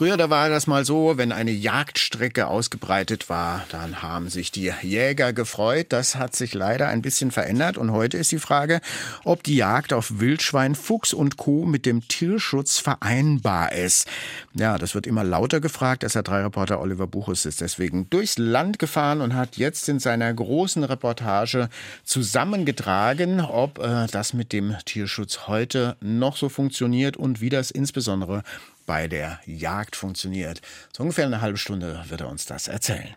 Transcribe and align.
Früher, 0.00 0.16
da 0.16 0.30
war 0.30 0.48
das 0.48 0.66
mal 0.66 0.86
so, 0.86 1.18
wenn 1.18 1.30
eine 1.30 1.50
Jagdstrecke 1.50 2.46
ausgebreitet 2.46 3.28
war, 3.28 3.66
dann 3.70 4.00
haben 4.00 4.30
sich 4.30 4.50
die 4.50 4.72
Jäger 4.80 5.34
gefreut. 5.34 5.88
Das 5.90 6.14
hat 6.14 6.34
sich 6.34 6.54
leider 6.54 6.88
ein 6.88 7.02
bisschen 7.02 7.30
verändert. 7.30 7.76
Und 7.76 7.92
heute 7.92 8.16
ist 8.16 8.32
die 8.32 8.38
Frage, 8.38 8.80
ob 9.24 9.42
die 9.42 9.56
Jagd 9.56 9.92
auf 9.92 10.18
Wildschwein, 10.18 10.74
Fuchs 10.74 11.12
und 11.12 11.36
Co. 11.36 11.66
mit 11.66 11.84
dem 11.84 12.08
Tierschutz 12.08 12.78
vereinbar 12.78 13.72
ist. 13.72 14.08
Ja, 14.54 14.78
das 14.78 14.94
wird 14.94 15.06
immer 15.06 15.22
lauter 15.22 15.60
gefragt. 15.60 16.02
SR3-Reporter 16.02 16.80
Oliver 16.80 17.06
Buchus 17.06 17.44
ist 17.44 17.60
deswegen 17.60 18.08
durchs 18.08 18.38
Land 18.38 18.78
gefahren 18.78 19.20
und 19.20 19.34
hat 19.34 19.58
jetzt 19.58 19.86
in 19.90 19.98
seiner 19.98 20.32
großen 20.32 20.82
Reportage 20.82 21.68
zusammengetragen, 22.04 23.42
ob 23.42 23.78
äh, 23.78 24.06
das 24.10 24.32
mit 24.32 24.54
dem 24.54 24.76
Tierschutz 24.86 25.40
heute 25.46 25.98
noch 26.00 26.38
so 26.38 26.48
funktioniert 26.48 27.18
und 27.18 27.42
wie 27.42 27.50
das 27.50 27.70
insbesondere 27.70 28.44
bei 28.90 29.06
der 29.06 29.38
Jagd 29.46 29.94
funktioniert. 29.94 30.60
So 30.92 31.04
ungefähr 31.04 31.24
eine 31.24 31.40
halbe 31.40 31.58
Stunde 31.58 32.02
wird 32.08 32.22
er 32.22 32.28
uns 32.28 32.46
das 32.46 32.66
erzählen. 32.66 33.14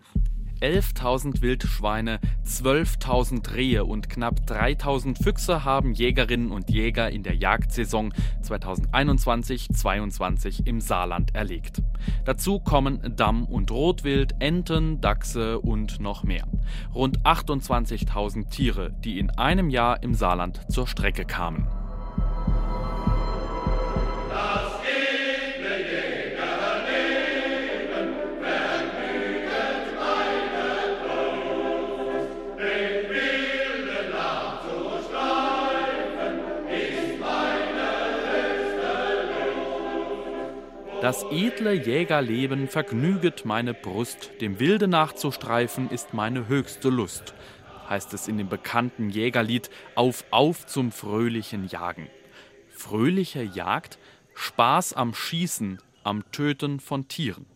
11.000 0.62 1.42
Wildschweine, 1.42 2.20
12.000 2.46 3.56
Rehe 3.56 3.84
und 3.84 4.08
knapp 4.08 4.42
3.000 4.48 5.24
Füchse 5.24 5.66
haben 5.66 5.94
Jägerinnen 5.94 6.52
und 6.52 6.70
Jäger 6.70 7.10
in 7.10 7.24
der 7.24 7.34
Jagdsaison 7.34 8.14
2021-22 8.44 10.68
im 10.68 10.80
Saarland 10.80 11.34
erlegt. 11.34 11.82
Dazu 12.24 12.60
kommen 12.60 13.16
Damm- 13.16 13.46
und 13.46 13.72
Rotwild, 13.72 14.36
Enten, 14.38 15.02
Dachse 15.02 15.60
und 15.60 16.00
noch 16.00 16.22
mehr. 16.22 16.48
Rund 16.94 17.26
28.000 17.26 18.52
Tiere, 18.52 18.92
die 19.04 19.18
in 19.18 19.32
einem 19.32 19.72
Jahr 19.72 20.04
im 20.04 20.14
Saarland 20.14 20.72
zur 20.72 20.86
Strecke 20.86 21.26
kamen. 21.26 21.68
Das 41.04 41.26
edle 41.32 41.74
Jägerleben 41.74 42.70
vergnüget 42.70 43.44
meine 43.44 43.74
Brust, 43.74 44.32
dem 44.40 44.62
Wilde 44.62 44.88
nachzustreifen 44.88 45.90
ist 45.90 46.14
meine 46.14 46.48
höchste 46.48 46.88
Lust, 46.88 47.34
heißt 47.90 48.14
es 48.14 48.30
in 48.30 48.38
dem 48.38 48.48
bekannten 48.48 49.10
Jägerlied 49.10 49.70
Auf, 49.96 50.24
auf 50.32 50.66
zum 50.66 50.94
fröhlichen 50.94 51.68
Jagen. 51.68 52.08
Fröhliche 52.70 53.44
Jagd, 53.44 54.00
Spaß 54.34 54.94
am 54.94 55.14
Schießen, 55.14 55.80
am 56.06 56.24
Töten 56.32 56.80
von 56.80 57.10
Tieren. 57.10 57.48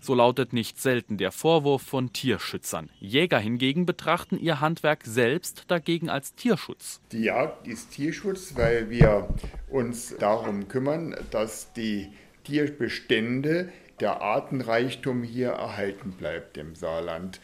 So 0.00 0.16
lautet 0.16 0.52
nicht 0.52 0.80
selten 0.80 1.18
der 1.18 1.30
Vorwurf 1.30 1.82
von 1.82 2.12
Tierschützern. 2.12 2.90
Jäger 2.98 3.38
hingegen 3.38 3.86
betrachten 3.86 4.40
ihr 4.40 4.60
Handwerk 4.60 5.04
selbst 5.04 5.66
dagegen 5.68 6.10
als 6.10 6.34
Tierschutz. 6.34 7.00
Die 7.12 7.22
Jagd 7.22 7.68
ist 7.68 7.92
Tierschutz, 7.92 8.56
weil 8.56 8.90
wir 8.90 9.28
uns 9.70 10.16
darum 10.18 10.66
kümmern, 10.66 11.14
dass 11.30 11.72
die 11.74 12.08
Tierbestände, 12.48 13.68
der 14.00 14.22
Artenreichtum 14.22 15.22
hier 15.22 15.50
erhalten 15.50 16.12
bleibt 16.12 16.56
im 16.56 16.74
Saarland. 16.74 17.40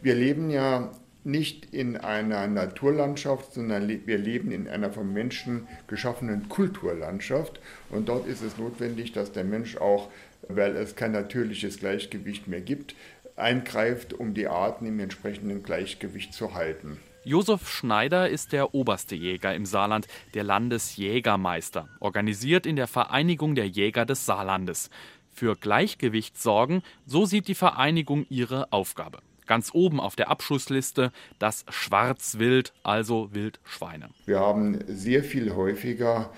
Wir 0.00 0.14
leben 0.14 0.48
ja 0.48 0.92
nicht 1.24 1.74
in 1.74 1.96
einer 1.96 2.46
Naturlandschaft, 2.46 3.54
sondern 3.54 3.88
wir 3.88 4.18
leben 4.18 4.52
in 4.52 4.68
einer 4.68 4.92
vom 4.92 5.12
Menschen 5.12 5.66
geschaffenen 5.88 6.48
Kulturlandschaft. 6.48 7.58
Und 7.90 8.08
dort 8.08 8.28
ist 8.28 8.42
es 8.42 8.56
notwendig, 8.56 9.12
dass 9.12 9.32
der 9.32 9.42
Mensch 9.42 9.76
auch, 9.76 10.08
weil 10.46 10.76
es 10.76 10.94
kein 10.94 11.10
natürliches 11.10 11.80
Gleichgewicht 11.80 12.46
mehr 12.46 12.60
gibt, 12.60 12.94
eingreift, 13.34 14.12
um 14.12 14.34
die 14.34 14.46
Arten 14.46 14.86
im 14.86 15.00
entsprechenden 15.00 15.64
Gleichgewicht 15.64 16.32
zu 16.32 16.54
halten. 16.54 17.00
Josef 17.26 17.70
Schneider 17.70 18.28
ist 18.28 18.52
der 18.52 18.74
oberste 18.74 19.14
Jäger 19.14 19.54
im 19.54 19.64
Saarland, 19.64 20.08
der 20.34 20.44
Landesjägermeister, 20.44 21.88
organisiert 21.98 22.66
in 22.66 22.76
der 22.76 22.86
Vereinigung 22.86 23.54
der 23.54 23.66
Jäger 23.66 24.04
des 24.04 24.26
Saarlandes. 24.26 24.90
Für 25.32 25.56
Gleichgewicht 25.56 26.40
sorgen, 26.40 26.82
so 27.06 27.24
sieht 27.24 27.48
die 27.48 27.54
Vereinigung 27.54 28.26
ihre 28.28 28.70
Aufgabe. 28.74 29.20
Ganz 29.46 29.70
oben 29.72 30.00
auf 30.00 30.16
der 30.16 30.28
Abschussliste 30.28 31.12
das 31.38 31.64
Schwarzwild, 31.70 32.74
also 32.82 33.30
Wildschweine. 33.32 34.10
Wir 34.26 34.40
haben 34.40 34.80
sehr 34.86 35.24
viel 35.24 35.54
häufiger 35.54 36.30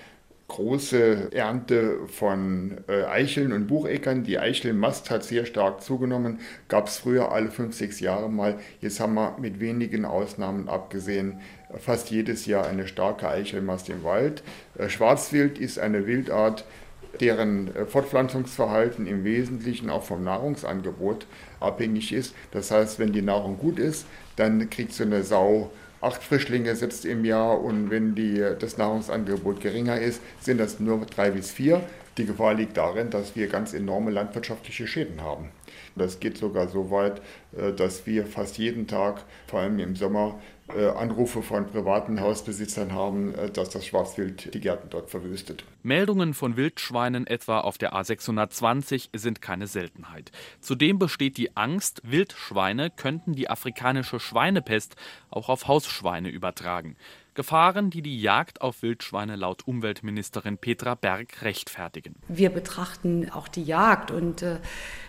große 0.49 1.33
Ernte 1.33 1.99
von 2.07 2.79
äh, 2.89 3.05
Eicheln 3.05 3.53
und 3.53 3.67
Bucheckern. 3.67 4.23
Die 4.23 4.39
Eichelmast 4.39 5.11
hat 5.11 5.25
sehr 5.25 5.45
stark 5.45 5.83
zugenommen. 5.83 6.41
Gab 6.69 6.87
es 6.87 6.99
früher 6.99 7.33
alle 7.33 7.51
fünf, 7.51 7.75
sechs 7.75 8.01
Jahre 8.01 8.31
mal. 8.31 8.59
Jetzt 8.81 9.01
haben 9.01 9.15
wir 9.15 9.37
mit 9.41 9.59
wenigen 9.61 10.05
Ausnahmen 10.05 10.69
abgesehen 10.69 11.41
fast 11.79 12.11
jedes 12.11 12.47
Jahr 12.47 12.67
eine 12.67 12.87
starke 12.87 13.29
Eichelmast 13.29 13.89
im 13.89 14.05
Wald. 14.05 14.43
Äh, 14.79 14.89
Schwarzwild 14.89 15.59
ist 15.59 15.79
eine 15.79 16.07
Wildart, 16.07 16.65
deren 17.21 17.75
äh, 17.75 17.87
Fortpflanzungsverhalten 17.87 19.07
im 19.07 19.25
Wesentlichen 19.25 19.91
auch 19.91 20.05
vom 20.05 20.23
Nahrungsangebot 20.23 21.27
abhängig 21.61 22.13
ist. 22.13 22.35
Das 22.53 22.71
heißt, 22.71 22.99
wenn 22.99 23.13
die 23.13 23.23
Nahrung 23.23 23.59
gut 23.59 23.79
ist, 23.79 24.07
dann 24.37 24.71
kriegt 24.71 24.93
so 24.93 25.05
eine 25.05 25.23
Sau 25.23 25.71
acht 26.07 26.23
Frischlinge 26.23 26.75
setzt 26.77 27.05
im 27.05 27.25
Jahr 27.25 27.61
und 27.61 27.91
wenn 27.91 28.15
die, 28.15 28.43
das 28.59 28.79
Nahrungsangebot 28.79 29.61
geringer 29.61 30.01
ist, 30.01 30.21
sind 30.41 30.59
das 30.59 30.79
nur 30.79 31.05
drei 31.07 31.33
bis 31.33 31.51
vier. 31.51 31.83
Die 32.17 32.25
Gefahr 32.25 32.55
liegt 32.55 32.77
darin, 32.77 33.11
dass 33.11 33.37
wir 33.37 33.49
ganz 33.49 33.75
enorme 33.75 34.11
landwirtschaftliche 34.11 34.87
Schäden 34.87 35.21
haben. 35.21 35.49
Das 35.97 36.21
geht 36.21 36.39
sogar 36.39 36.69
so 36.69 36.91
weit, 36.91 37.21
äh, 37.57 37.73
dass 37.73 38.07
wir 38.07 38.25
fast 38.25 38.57
jeden 38.57 38.87
Tag, 38.87 39.25
vor 39.49 39.61
allem 39.61 39.79
im 39.81 39.97
Sommer, 39.97 40.41
Anrufe 40.73 41.43
von 41.43 41.67
privaten 41.67 42.21
Hausbesitzern 42.21 42.93
haben, 42.93 43.35
äh, 43.35 43.51
dass 43.51 43.71
das 43.71 43.87
Schwarzwild 43.87 44.53
die 44.53 44.61
Gärten 44.61 44.89
dort 44.91 45.11
verwüstet. 45.11 45.65
Meldungen 45.83 46.35
von 46.35 46.57
Wildschweinen 46.57 47.27
etwa 47.27 47.61
auf 47.61 47.79
der 47.79 47.95
A620 47.95 49.11
sind 49.15 49.41
keine 49.41 49.67
Seltenheit. 49.67 50.33
Zudem 50.61 50.99
besteht 50.99 51.37
die 51.37 51.57
Angst, 51.57 52.03
Wildschweine 52.05 52.91
könnten 52.91 53.35
die 53.35 53.49
afrikanische 53.49 54.19
Schweinepest 54.19 54.97
auch 55.31 55.49
auf 55.49 55.69
Hausschweine 55.69 56.31
übertragen. 56.31 56.97
Gefahren, 57.37 57.91
die 57.91 58.03
die 58.03 58.21
Jagd 58.21 58.61
auf 58.61 58.83
Wildschweine 58.83 59.37
laut 59.37 59.69
Umweltministerin 59.69 60.59
Petra 60.59 60.97
Berg 60.97 61.43
rechtfertigen. 61.43 62.17
Wir 62.27 62.51
betrachten 62.51 63.31
auch 63.31 63.47
die 63.47 63.63
Jagd 63.63 64.11
und 64.11 64.43
äh, 64.43 64.59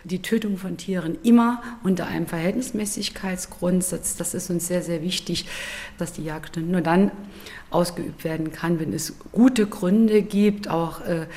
die 0.03 0.21
Tötung 0.21 0.57
von 0.57 0.77
Tieren 0.77 1.17
immer 1.23 1.63
unter 1.83 2.05
einem 2.05 2.27
Verhältnismäßigkeitsgrundsatz. 2.27 4.17
Das 4.17 4.35
ist 4.35 4.51
uns 4.51 4.67
sehr, 4.67 4.83
sehr 4.83 5.01
wichtig, 5.01 5.47
dass 5.97 6.13
die 6.13 6.23
Jagd 6.23 6.57
nur 6.57 6.81
dann 6.81 7.11
ausgeübt 7.69 8.23
werden 8.23 8.51
kann, 8.51 8.79
wenn 8.79 8.93
es 8.93 9.17
gute 9.31 9.65
Gründe 9.67 10.21
gibt, 10.21 10.69
auch 10.69 11.01
äh, 11.01 11.27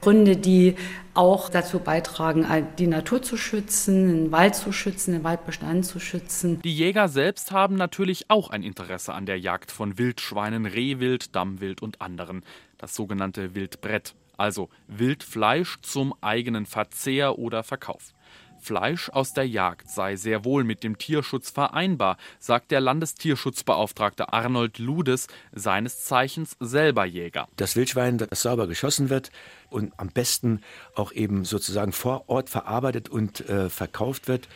Gründe, 0.00 0.36
die 0.36 0.76
auch 1.14 1.48
dazu 1.48 1.78
beitragen, 1.78 2.46
die 2.78 2.86
Natur 2.86 3.22
zu 3.22 3.36
schützen, 3.36 4.08
den 4.08 4.32
Wald 4.32 4.54
zu 4.54 4.72
schützen, 4.72 5.12
den 5.12 5.24
Waldbestand 5.24 5.84
zu 5.84 6.00
schützen. 6.00 6.60
Die 6.62 6.74
Jäger 6.74 7.08
selbst 7.08 7.50
haben 7.50 7.74
natürlich 7.74 8.30
auch 8.30 8.50
ein 8.50 8.62
Interesse 8.62 9.12
an 9.12 9.26
der 9.26 9.38
Jagd 9.38 9.70
von 9.72 9.98
Wildschweinen, 9.98 10.66
Rehwild, 10.66 11.34
Dammwild 11.34 11.82
und 11.82 12.00
anderen, 12.00 12.42
das 12.78 12.94
sogenannte 12.94 13.54
Wildbrett, 13.54 14.14
also 14.36 14.70
Wildfleisch 14.86 15.78
zum 15.82 16.14
eigenen 16.20 16.64
Verzehr 16.64 17.38
oder 17.38 17.62
Verkauf. 17.62 18.14
Fleisch 18.60 19.08
aus 19.10 19.32
der 19.32 19.48
Jagd 19.48 19.90
sei 19.90 20.16
sehr 20.16 20.44
wohl 20.44 20.64
mit 20.64 20.84
dem 20.84 20.98
Tierschutz 20.98 21.50
vereinbar, 21.50 22.16
sagt 22.38 22.70
der 22.70 22.80
Landestierschutzbeauftragte 22.80 24.32
Arnold 24.32 24.78
Ludes, 24.78 25.26
seines 25.52 26.04
Zeichens 26.04 26.56
selber 26.60 27.04
Jäger. 27.04 27.48
Das 27.56 27.76
Wildschwein, 27.76 28.18
das 28.18 28.42
sauber 28.42 28.66
geschossen 28.66 29.10
wird 29.10 29.30
und 29.68 29.92
am 29.98 30.08
besten 30.08 30.62
auch 30.94 31.12
eben 31.12 31.44
sozusagen 31.44 31.92
vor 31.92 32.28
Ort 32.28 32.50
verarbeitet 32.50 33.08
und 33.08 33.48
äh, 33.48 33.70
verkauft 33.70 34.28
wird, 34.28 34.48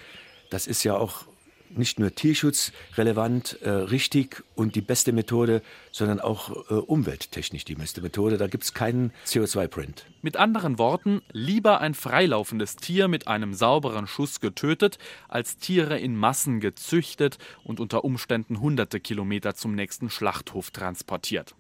das 0.50 0.66
ist 0.66 0.84
ja 0.84 0.96
auch 0.96 1.24
nicht 1.78 1.98
nur 1.98 2.14
tierschutzrelevant, 2.14 3.58
äh, 3.62 3.70
richtig 3.70 4.42
und 4.54 4.74
die 4.74 4.80
beste 4.80 5.12
Methode, 5.12 5.62
sondern 5.92 6.20
auch 6.20 6.70
äh, 6.70 6.74
umwelttechnisch 6.74 7.64
die 7.64 7.74
beste 7.74 8.00
Methode. 8.00 8.38
Da 8.38 8.46
gibt 8.46 8.64
es 8.64 8.74
keinen 8.74 9.12
CO2-Print. 9.26 10.06
Mit 10.22 10.36
anderen 10.36 10.78
Worten, 10.78 11.22
lieber 11.32 11.80
ein 11.80 11.94
freilaufendes 11.94 12.76
Tier 12.76 13.08
mit 13.08 13.28
einem 13.28 13.54
sauberen 13.54 14.06
Schuss 14.06 14.40
getötet, 14.40 14.98
als 15.28 15.58
Tiere 15.58 15.98
in 15.98 16.16
Massen 16.16 16.60
gezüchtet 16.60 17.38
und 17.62 17.80
unter 17.80 18.04
Umständen 18.04 18.60
hunderte 18.60 19.00
Kilometer 19.00 19.54
zum 19.54 19.74
nächsten 19.74 20.10
Schlachthof 20.10 20.70
transportiert. 20.70 21.54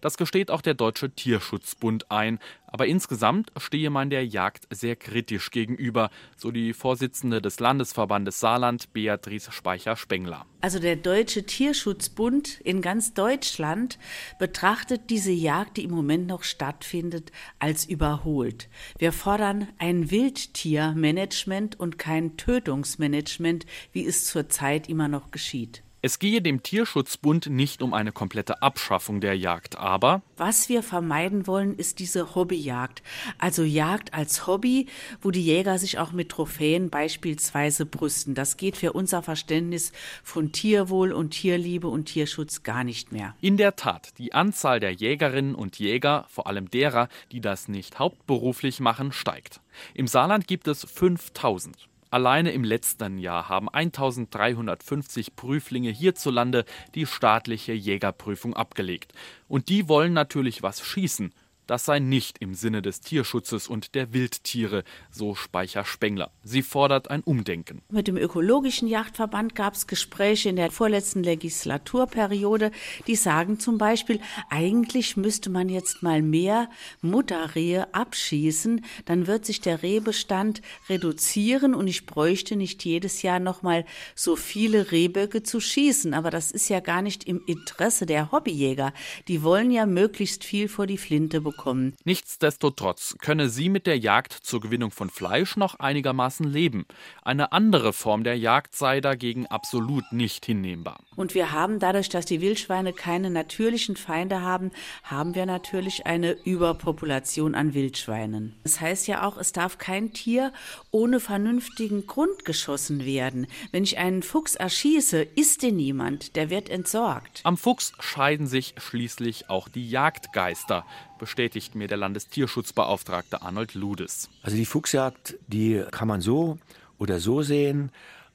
Das 0.00 0.16
gesteht 0.16 0.50
auch 0.50 0.62
der 0.62 0.74
Deutsche 0.74 1.10
Tierschutzbund 1.10 2.10
ein. 2.10 2.38
Aber 2.70 2.86
insgesamt 2.86 3.50
stehe 3.56 3.88
man 3.88 4.10
der 4.10 4.26
Jagd 4.26 4.66
sehr 4.70 4.94
kritisch 4.94 5.50
gegenüber, 5.50 6.10
so 6.36 6.50
die 6.50 6.74
Vorsitzende 6.74 7.40
des 7.40 7.60
Landesverbandes 7.60 8.40
Saarland, 8.40 8.92
Beatrice 8.92 9.50
Speicher-Spengler. 9.52 10.44
Also 10.60 10.78
der 10.78 10.96
Deutsche 10.96 11.44
Tierschutzbund 11.44 12.60
in 12.60 12.82
ganz 12.82 13.14
Deutschland 13.14 13.98
betrachtet 14.38 15.08
diese 15.08 15.32
Jagd, 15.32 15.78
die 15.78 15.84
im 15.84 15.92
Moment 15.92 16.26
noch 16.26 16.42
stattfindet, 16.42 17.32
als 17.58 17.86
überholt. 17.86 18.68
Wir 18.98 19.12
fordern 19.12 19.68
ein 19.78 20.10
Wildtiermanagement 20.10 21.80
und 21.80 21.98
kein 21.98 22.36
Tötungsmanagement, 22.36 23.64
wie 23.92 24.06
es 24.06 24.26
zurzeit 24.26 24.88
immer 24.90 25.08
noch 25.08 25.30
geschieht. 25.30 25.82
Es 26.00 26.20
gehe 26.20 26.40
dem 26.40 26.62
Tierschutzbund 26.62 27.46
nicht 27.46 27.82
um 27.82 27.92
eine 27.92 28.12
komplette 28.12 28.62
Abschaffung 28.62 29.20
der 29.20 29.36
Jagd, 29.36 29.78
aber 29.78 30.22
was 30.36 30.68
wir 30.68 30.84
vermeiden 30.84 31.48
wollen, 31.48 31.74
ist 31.74 31.98
diese 31.98 32.36
Hobbyjagd. 32.36 33.02
Also 33.38 33.64
Jagd 33.64 34.14
als 34.14 34.46
Hobby, 34.46 34.86
wo 35.20 35.32
die 35.32 35.44
Jäger 35.44 35.76
sich 35.76 35.98
auch 35.98 36.12
mit 36.12 36.28
Trophäen 36.28 36.88
beispielsweise 36.88 37.84
brüsten. 37.84 38.36
Das 38.36 38.56
geht 38.56 38.76
für 38.76 38.92
unser 38.92 39.24
Verständnis 39.24 39.90
von 40.22 40.52
Tierwohl 40.52 41.10
und 41.10 41.30
Tierliebe 41.30 41.88
und 41.88 42.04
Tierschutz 42.04 42.62
gar 42.62 42.84
nicht 42.84 43.10
mehr. 43.10 43.34
In 43.40 43.56
der 43.56 43.74
Tat, 43.74 44.16
die 44.18 44.32
Anzahl 44.32 44.78
der 44.78 44.92
Jägerinnen 44.92 45.56
und 45.56 45.80
Jäger, 45.80 46.26
vor 46.28 46.46
allem 46.46 46.70
derer, 46.70 47.08
die 47.32 47.40
das 47.40 47.66
nicht 47.66 47.98
hauptberuflich 47.98 48.78
machen, 48.78 49.10
steigt. 49.10 49.60
Im 49.94 50.06
Saarland 50.06 50.46
gibt 50.46 50.68
es 50.68 50.84
5000. 50.84 51.88
Alleine 52.10 52.52
im 52.52 52.64
letzten 52.64 53.18
Jahr 53.18 53.48
haben 53.48 53.68
1350 53.68 55.36
Prüflinge 55.36 55.90
hierzulande 55.90 56.64
die 56.94 57.04
staatliche 57.04 57.74
Jägerprüfung 57.74 58.54
abgelegt. 58.54 59.12
Und 59.46 59.68
die 59.68 59.88
wollen 59.88 60.14
natürlich 60.14 60.62
was 60.62 60.80
schießen. 60.80 61.34
Das 61.68 61.84
sei 61.84 61.98
nicht 61.98 62.38
im 62.38 62.54
Sinne 62.54 62.80
des 62.80 63.02
Tierschutzes 63.02 63.68
und 63.68 63.94
der 63.94 64.14
Wildtiere, 64.14 64.84
so 65.10 65.34
Speicher 65.34 65.84
Spengler. 65.84 66.30
Sie 66.42 66.62
fordert 66.62 67.10
ein 67.10 67.20
Umdenken. 67.20 67.82
Mit 67.90 68.08
dem 68.08 68.16
Ökologischen 68.16 68.88
Jagdverband 68.88 69.54
gab 69.54 69.74
es 69.74 69.86
Gespräche 69.86 70.48
in 70.48 70.56
der 70.56 70.70
vorletzten 70.70 71.22
Legislaturperiode, 71.22 72.70
die 73.06 73.16
sagen 73.16 73.60
zum 73.60 73.76
Beispiel, 73.76 74.18
eigentlich 74.48 75.18
müsste 75.18 75.50
man 75.50 75.68
jetzt 75.68 76.02
mal 76.02 76.22
mehr 76.22 76.70
Mutterrehe 77.02 77.92
abschießen, 77.92 78.82
dann 79.04 79.26
wird 79.26 79.44
sich 79.44 79.60
der 79.60 79.82
Rehbestand 79.82 80.62
reduzieren 80.88 81.74
und 81.74 81.86
ich 81.86 82.06
bräuchte 82.06 82.56
nicht 82.56 82.82
jedes 82.86 83.20
Jahr 83.20 83.40
noch 83.40 83.60
mal 83.60 83.84
so 84.14 84.36
viele 84.36 84.90
Rehböcke 84.90 85.42
zu 85.42 85.60
schießen. 85.60 86.14
Aber 86.14 86.30
das 86.30 86.50
ist 86.50 86.70
ja 86.70 86.80
gar 86.80 87.02
nicht 87.02 87.24
im 87.24 87.42
Interesse 87.44 88.06
der 88.06 88.32
Hobbyjäger. 88.32 88.94
Die 89.28 89.42
wollen 89.42 89.70
ja 89.70 89.84
möglichst 89.84 90.44
viel 90.44 90.68
vor 90.68 90.86
die 90.86 90.96
Flinte 90.96 91.42
bekommen 91.42 91.57
bekommen. 91.58 91.94
Nichtsdestotrotz 92.04 93.16
könne 93.20 93.48
sie 93.50 93.68
mit 93.68 93.86
der 93.86 93.98
Jagd 93.98 94.32
zur 94.32 94.60
Gewinnung 94.60 94.90
von 94.90 95.10
Fleisch 95.10 95.56
noch 95.56 95.78
einigermaßen 95.78 96.46
leben. 96.46 96.86
Eine 97.22 97.52
andere 97.52 97.92
Form 97.92 98.24
der 98.24 98.38
Jagd 98.38 98.74
sei 98.74 99.00
dagegen 99.00 99.46
absolut 99.46 100.04
nicht 100.12 100.46
hinnehmbar. 100.46 101.00
Und 101.16 101.34
wir 101.34 101.52
haben 101.52 101.80
dadurch, 101.80 102.08
dass 102.08 102.24
die 102.26 102.40
Wildschweine 102.40 102.92
keine 102.92 103.30
natürlichen 103.30 103.96
Feinde 103.96 104.42
haben, 104.42 104.70
haben 105.02 105.34
wir 105.34 105.46
natürlich 105.46 106.06
eine 106.06 106.32
Überpopulation 106.44 107.54
an 107.54 107.74
Wildschweinen. 107.74 108.54
Das 108.62 108.80
heißt 108.80 109.08
ja 109.08 109.26
auch, 109.26 109.36
es 109.36 109.52
darf 109.52 109.78
kein 109.78 110.12
Tier 110.12 110.52
ohne 110.92 111.18
vernünftigen 111.18 112.06
Grund 112.06 112.44
geschossen 112.44 113.04
werden. 113.04 113.48
Wenn 113.72 113.82
ich 113.82 113.98
einen 113.98 114.22
Fuchs 114.22 114.54
erschieße, 114.54 115.22
isst 115.22 115.62
den 115.62 115.76
niemand, 115.76 116.36
der 116.36 116.50
wird 116.50 116.68
entsorgt. 116.68 117.40
Am 117.42 117.56
Fuchs 117.56 117.92
scheiden 117.98 118.46
sich 118.46 118.74
schließlich 118.78 119.50
auch 119.50 119.68
die 119.68 119.90
Jagdgeister 119.90 120.86
bestätigt 121.18 121.74
mir 121.74 121.88
der 121.88 121.98
Landestierschutzbeauftragte 121.98 123.42
Arnold 123.42 123.74
Ludes. 123.74 124.30
Also 124.42 124.56
die 124.56 124.64
Fuchsjagd, 124.64 125.36
die 125.46 125.84
kann 125.90 126.08
man 126.08 126.20
so 126.20 126.58
oder 126.98 127.20
so 127.20 127.42
sehen. 127.42 127.90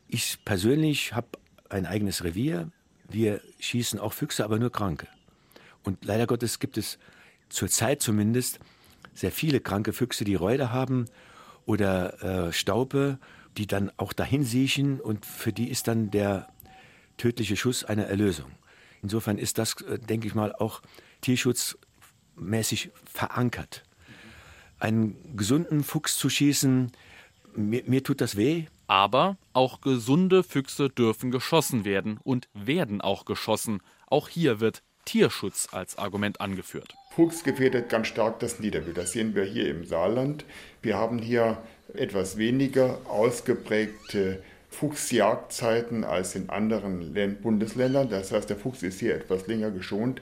Ich 0.07 0.39
persönlich 0.45 1.13
habe 1.13 1.27
ein 1.69 1.85
eigenes 1.85 2.23
Revier. 2.23 2.69
Wir 3.09 3.41
schießen 3.59 3.99
auch 3.99 4.13
Füchse, 4.13 4.43
aber 4.43 4.59
nur 4.59 4.71
Kranke. 4.71 5.07
Und 5.83 6.05
leider 6.05 6.27
Gottes 6.27 6.59
gibt 6.59 6.77
es 6.77 6.97
zurzeit 7.49 8.01
zumindest 8.01 8.59
sehr 9.13 9.31
viele 9.31 9.59
kranke 9.59 9.93
Füchse, 9.93 10.23
die 10.23 10.35
Räude 10.35 10.71
haben 10.71 11.05
oder 11.65 12.47
äh, 12.47 12.53
Staupe, 12.53 13.19
die 13.57 13.67
dann 13.67 13.91
auch 13.97 14.13
dahin 14.13 14.43
siechen 14.43 14.99
und 14.99 15.25
für 15.25 15.53
die 15.53 15.69
ist 15.69 15.87
dann 15.87 16.09
der 16.11 16.47
tödliche 17.17 17.55
Schuss 17.55 17.83
eine 17.83 18.05
Erlösung. 18.05 18.51
Insofern 19.01 19.37
ist 19.37 19.57
das, 19.57 19.79
äh, 19.81 19.99
denke 19.99 20.27
ich 20.27 20.35
mal, 20.35 20.53
auch 20.53 20.81
Tierschutz 21.21 21.77
mäßig 22.35 22.91
verankert. 23.05 23.83
Einen 24.79 25.15
gesunden 25.35 25.83
Fuchs 25.83 26.17
zu 26.17 26.29
schießen, 26.29 26.91
mir, 27.55 27.83
mir 27.85 28.03
tut 28.03 28.21
das 28.21 28.35
weh. 28.35 28.65
Aber 28.85 29.37
auch 29.53 29.79
gesunde 29.81 30.43
Füchse 30.43 30.89
dürfen 30.89 31.31
geschossen 31.31 31.85
werden 31.85 32.19
und 32.23 32.49
werden 32.53 32.99
auch 33.01 33.23
geschossen. 33.25 33.81
Auch 34.07 34.27
hier 34.27 34.59
wird 34.59 34.83
Tierschutz 35.05 35.69
als 35.71 35.97
Argument 35.97 36.41
angeführt. 36.41 36.93
Fuchs 37.15 37.43
gefährdet 37.43 37.89
ganz 37.89 38.07
stark 38.07 38.39
das 38.39 38.59
Niederwild. 38.59 38.97
Das 38.97 39.13
sehen 39.13 39.35
wir 39.35 39.45
hier 39.45 39.69
im 39.69 39.85
Saarland. 39.85 40.45
Wir 40.81 40.97
haben 40.97 41.19
hier 41.19 41.57
etwas 41.93 42.37
weniger 42.37 42.99
ausgeprägte 43.07 44.43
Fuchsjagdzeiten 44.69 46.03
als 46.03 46.35
in 46.35 46.49
anderen 46.49 47.13
Bundesländern. 47.41 48.09
Das 48.09 48.31
heißt, 48.31 48.49
der 48.49 48.57
Fuchs 48.57 48.83
ist 48.83 48.99
hier 48.99 49.15
etwas 49.15 49.47
länger 49.47 49.71
geschont. 49.71 50.21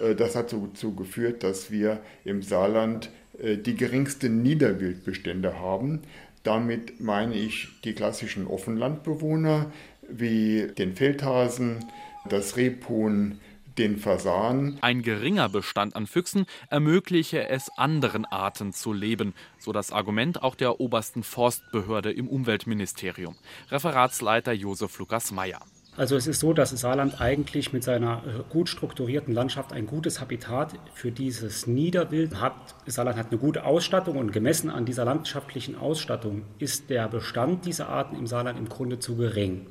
Äh, 0.00 0.14
das 0.14 0.36
hat 0.36 0.52
dazu 0.52 0.94
geführt, 0.94 1.42
dass 1.42 1.70
wir 1.70 2.00
im 2.24 2.42
Saarland 2.42 3.10
äh, 3.38 3.56
die 3.56 3.76
geringsten 3.76 4.42
Niederwildbestände 4.42 5.58
haben. 5.58 6.02
Damit 6.42 7.00
meine 7.00 7.34
ich 7.34 7.68
die 7.84 7.92
klassischen 7.92 8.46
Offenlandbewohner 8.46 9.72
wie 10.08 10.68
den 10.78 10.94
Feldhasen, 10.94 11.84
das 12.28 12.56
Rebhuhn, 12.56 13.40
den 13.78 13.98
Fasan. 13.98 14.78
Ein 14.80 15.02
geringer 15.02 15.48
Bestand 15.48 15.96
an 15.96 16.06
Füchsen 16.06 16.46
ermögliche 16.70 17.48
es 17.48 17.68
anderen 17.76 18.24
Arten 18.24 18.72
zu 18.72 18.92
leben, 18.92 19.34
so 19.58 19.72
das 19.72 19.92
Argument 19.92 20.42
auch 20.42 20.54
der 20.54 20.80
obersten 20.80 21.22
Forstbehörde 21.22 22.10
im 22.12 22.28
Umweltministerium. 22.28 23.36
Referatsleiter 23.70 24.52
Josef 24.52 24.98
Lukas 24.98 25.30
Meyer. 25.30 25.60
Also 25.98 26.14
es 26.14 26.26
ist 26.26 26.40
so, 26.40 26.52
dass 26.52 26.70
Saarland 26.70 27.22
eigentlich 27.22 27.72
mit 27.72 27.82
seiner 27.82 28.22
äh, 28.26 28.42
gut 28.50 28.68
strukturierten 28.68 29.32
Landschaft 29.32 29.72
ein 29.72 29.86
gutes 29.86 30.20
Habitat 30.20 30.74
für 30.92 31.10
dieses 31.10 31.66
Niederwild 31.66 32.38
hat. 32.38 32.52
Saarland 32.84 33.16
hat 33.16 33.28
eine 33.30 33.38
gute 33.38 33.64
Ausstattung 33.64 34.18
und 34.18 34.30
gemessen 34.30 34.68
an 34.68 34.84
dieser 34.84 35.06
landschaftlichen 35.06 35.74
Ausstattung 35.74 36.42
ist 36.58 36.90
der 36.90 37.08
Bestand 37.08 37.64
dieser 37.64 37.88
Arten 37.88 38.14
im 38.14 38.26
Saarland 38.26 38.58
im 38.58 38.68
Grunde 38.68 38.98
zu 38.98 39.16
gering. 39.16 39.66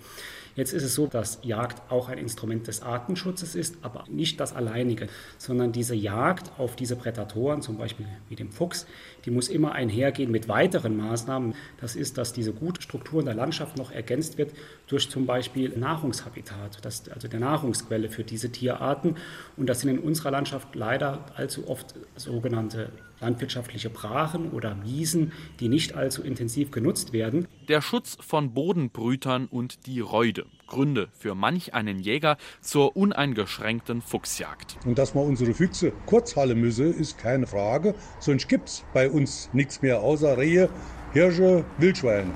Jetzt 0.56 0.72
ist 0.72 0.84
es 0.84 0.96
so, 0.96 1.06
dass 1.06 1.40
Jagd 1.44 1.92
auch 1.92 2.08
ein 2.08 2.18
Instrument 2.18 2.68
des 2.68 2.82
Artenschutzes 2.82 3.56
ist, 3.56 3.76
aber 3.82 4.06
nicht 4.08 4.40
das 4.40 4.56
alleinige, 4.56 5.10
sondern 5.38 5.74
diese 5.74 5.96
Jagd 5.96 6.50
auf 6.58 6.78
diese 6.78 6.96
Prädatoren, 6.96 7.62
zum 7.62 7.78
Beispiel 7.78 8.08
wie 8.30 8.36
dem 8.36 8.52
Fuchs, 8.52 8.88
die 9.26 9.32
muss 9.32 9.48
immer 9.50 9.74
einhergehen 9.74 10.32
mit 10.32 10.48
weiteren 10.48 10.96
Maßnahmen. 10.98 11.56
Das 11.82 11.96
ist, 11.96 12.18
dass 12.18 12.34
diese 12.34 12.54
gute 12.54 12.82
Struktur 12.82 13.20
in 13.20 13.26
der 13.26 13.36
Landschaft 13.36 13.78
noch 13.78 13.92
ergänzt 13.92 14.38
wird 14.38 14.54
durch 14.88 15.10
zum 15.10 15.26
Beispiel 15.26 15.70
Nahrungshabitat, 15.78 16.80
das, 16.84 17.10
also 17.10 17.28
der 17.28 17.40
Nahrungsquelle 17.40 18.10
für 18.10 18.24
diese 18.24 18.52
Tierarten. 18.52 19.18
Und 19.58 19.68
das 19.68 19.82
sind 19.82 19.90
in 19.90 20.00
unserer 20.00 20.32
Landschaft 20.32 20.76
leider 20.76 21.26
allzu 21.36 21.68
oft 21.68 21.96
sogenannte 22.16 22.92
landwirtschaftliche 23.20 23.90
Brachen 23.90 24.52
oder 24.52 24.78
Wiesen, 24.84 25.32
die 25.60 25.70
nicht 25.70 25.96
allzu 25.96 26.22
intensiv 26.22 26.72
genutzt 26.72 27.14
werden. 27.14 27.48
Der 27.68 27.82
Schutz 27.82 28.18
von 28.20 28.54
Bodenbrütern 28.54 29.48
und 29.48 29.86
die 29.88 30.02
Reude. 30.02 30.46
Gründe 30.68 31.10
für 31.18 31.36
manch 31.36 31.74
einen 31.74 32.00
Jäger 32.00 32.38
zur 32.62 32.96
uneingeschränkten 32.96 34.02
Fuchsjagd. 34.02 34.78
Und 34.86 34.98
dass 34.98 35.14
man 35.14 35.26
unsere 35.26 35.54
Füchse 35.54 35.92
kurz 36.06 36.36
halten 36.36 36.60
müsse, 36.60 36.86
ist 36.86 37.18
keine 37.18 37.48
Frage. 37.48 37.96
Sonst 38.20 38.48
gibt 38.48 38.70
es 38.70 38.86
bei 38.94 39.10
uns 39.10 39.50
nichts 39.54 39.82
mehr 39.82 40.02
außer 40.02 40.38
Rehe, 40.38 40.70
Hirsche, 41.14 41.66
Wildschweine. 41.78 42.32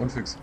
Und 0.00 0.10
Füchse. 0.10 0.38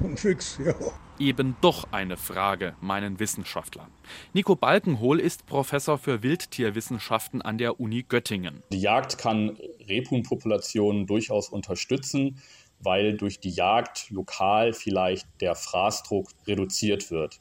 Und 0.00 0.18
Füchse, 0.18 0.64
ja 0.64 0.74
eben 1.18 1.56
doch 1.60 1.88
eine 1.92 2.16
Frage, 2.16 2.74
meinen 2.80 3.20
Wissenschaftlern. 3.20 3.90
Nico 4.32 4.56
Balkenhol 4.56 5.20
ist 5.20 5.46
Professor 5.46 5.98
für 5.98 6.22
Wildtierwissenschaften 6.22 7.42
an 7.42 7.58
der 7.58 7.80
Uni 7.80 8.02
Göttingen. 8.02 8.62
Die 8.72 8.80
Jagd 8.80 9.18
kann 9.18 9.56
Rebhuhnpopulationen 9.88 11.06
durchaus 11.06 11.48
unterstützen, 11.48 12.40
weil 12.84 13.16
durch 13.16 13.40
die 13.40 13.50
Jagd 13.50 14.10
lokal 14.10 14.72
vielleicht 14.72 15.26
der 15.40 15.54
Fraßdruck 15.54 16.28
reduziert 16.46 17.10
wird. 17.10 17.40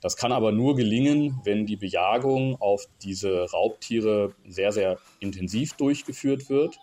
Das 0.00 0.16
kann 0.16 0.32
aber 0.32 0.50
nur 0.50 0.76
gelingen, 0.76 1.40
wenn 1.44 1.66
die 1.66 1.76
Bejagung 1.76 2.56
auf 2.60 2.86
diese 3.02 3.50
Raubtiere 3.50 4.34
sehr, 4.48 4.72
sehr 4.72 4.98
intensiv 5.20 5.74
durchgeführt 5.74 6.48
wird. 6.48 6.78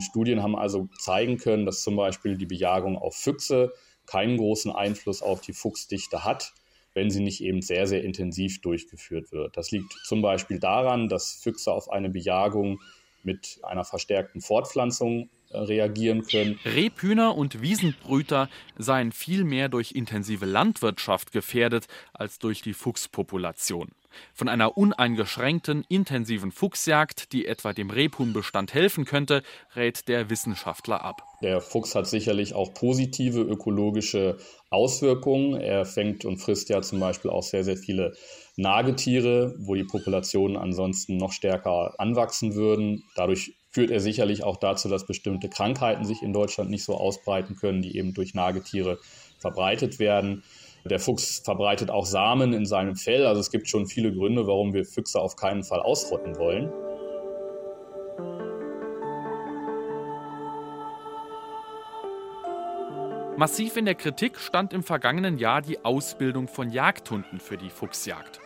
Studien 0.00 0.42
haben 0.42 0.56
also 0.56 0.88
zeigen 0.98 1.36
können, 1.36 1.66
dass 1.66 1.82
zum 1.82 1.96
Beispiel 1.96 2.36
die 2.36 2.46
Bejagung 2.46 2.96
auf 2.96 3.14
Füchse 3.14 3.72
keinen 4.06 4.38
großen 4.38 4.72
Einfluss 4.72 5.22
auf 5.22 5.40
die 5.40 5.52
Fuchsdichte 5.52 6.24
hat, 6.24 6.54
wenn 6.94 7.10
sie 7.10 7.20
nicht 7.20 7.42
eben 7.42 7.60
sehr, 7.60 7.86
sehr 7.86 8.02
intensiv 8.04 8.60
durchgeführt 8.62 9.32
wird. 9.32 9.56
Das 9.56 9.70
liegt 9.70 9.92
zum 10.04 10.22
Beispiel 10.22 10.58
daran, 10.58 11.08
dass 11.08 11.32
Füchse 11.32 11.72
auf 11.72 11.90
eine 11.90 12.08
Bejagung 12.08 12.80
mit 13.22 13.58
einer 13.62 13.84
verstärkten 13.84 14.40
Fortpflanzung 14.40 15.28
reagieren 15.50 16.22
können. 16.22 16.58
Rebhühner 16.64 17.36
und 17.36 17.62
Wiesenbrüter 17.62 18.48
seien 18.76 19.12
vielmehr 19.12 19.68
durch 19.68 19.92
intensive 19.92 20.46
Landwirtschaft 20.46 21.32
gefährdet 21.32 21.86
als 22.12 22.38
durch 22.38 22.62
die 22.62 22.74
Fuchspopulation. 22.74 23.88
Von 24.32 24.48
einer 24.48 24.76
uneingeschränkten, 24.76 25.84
intensiven 25.88 26.50
Fuchsjagd, 26.50 27.32
die 27.32 27.46
etwa 27.46 27.72
dem 27.72 27.90
Rebhuhnbestand 27.90 28.72
helfen 28.72 29.04
könnte, 29.04 29.42
rät 29.74 30.08
der 30.08 30.30
Wissenschaftler 30.30 31.04
ab. 31.04 31.22
Der 31.42 31.60
Fuchs 31.60 31.94
hat 31.94 32.06
sicherlich 32.06 32.54
auch 32.54 32.72
positive 32.72 33.40
ökologische 33.40 34.38
Auswirkungen. 34.70 35.60
Er 35.60 35.84
fängt 35.84 36.24
und 36.24 36.38
frisst 36.38 36.68
ja 36.70 36.80
zum 36.82 36.98
Beispiel 36.98 37.30
auch 37.30 37.42
sehr, 37.42 37.64
sehr 37.64 37.76
viele 37.76 38.14
Nagetiere, 38.56 39.54
wo 39.58 39.74
die 39.74 39.84
Populationen 39.84 40.56
ansonsten 40.56 41.18
noch 41.18 41.32
stärker 41.32 41.94
anwachsen 41.98 42.54
würden. 42.54 43.04
Dadurch 43.16 43.54
führt 43.76 43.90
er 43.90 44.00
sicherlich 44.00 44.42
auch 44.42 44.56
dazu, 44.56 44.88
dass 44.88 45.04
bestimmte 45.04 45.50
Krankheiten 45.50 46.06
sich 46.06 46.22
in 46.22 46.32
Deutschland 46.32 46.70
nicht 46.70 46.82
so 46.82 46.94
ausbreiten 46.94 47.56
können, 47.56 47.82
die 47.82 47.98
eben 47.98 48.14
durch 48.14 48.32
Nagetiere 48.32 48.98
verbreitet 49.38 49.98
werden. 49.98 50.44
Der 50.86 50.98
Fuchs 50.98 51.40
verbreitet 51.44 51.90
auch 51.90 52.06
Samen 52.06 52.54
in 52.54 52.64
seinem 52.64 52.96
Fell. 52.96 53.26
Also 53.26 53.42
es 53.42 53.50
gibt 53.50 53.68
schon 53.68 53.86
viele 53.86 54.14
Gründe, 54.14 54.46
warum 54.46 54.72
wir 54.72 54.86
Füchse 54.86 55.20
auf 55.20 55.36
keinen 55.36 55.62
Fall 55.62 55.80
ausrotten 55.80 56.38
wollen. 56.38 56.72
Massiv 63.36 63.76
in 63.76 63.84
der 63.84 63.94
Kritik 63.94 64.38
stand 64.38 64.72
im 64.72 64.84
vergangenen 64.84 65.36
Jahr 65.36 65.60
die 65.60 65.84
Ausbildung 65.84 66.48
von 66.48 66.70
Jagdhunden 66.70 67.40
für 67.40 67.58
die 67.58 67.68
Fuchsjagd. 67.68 68.40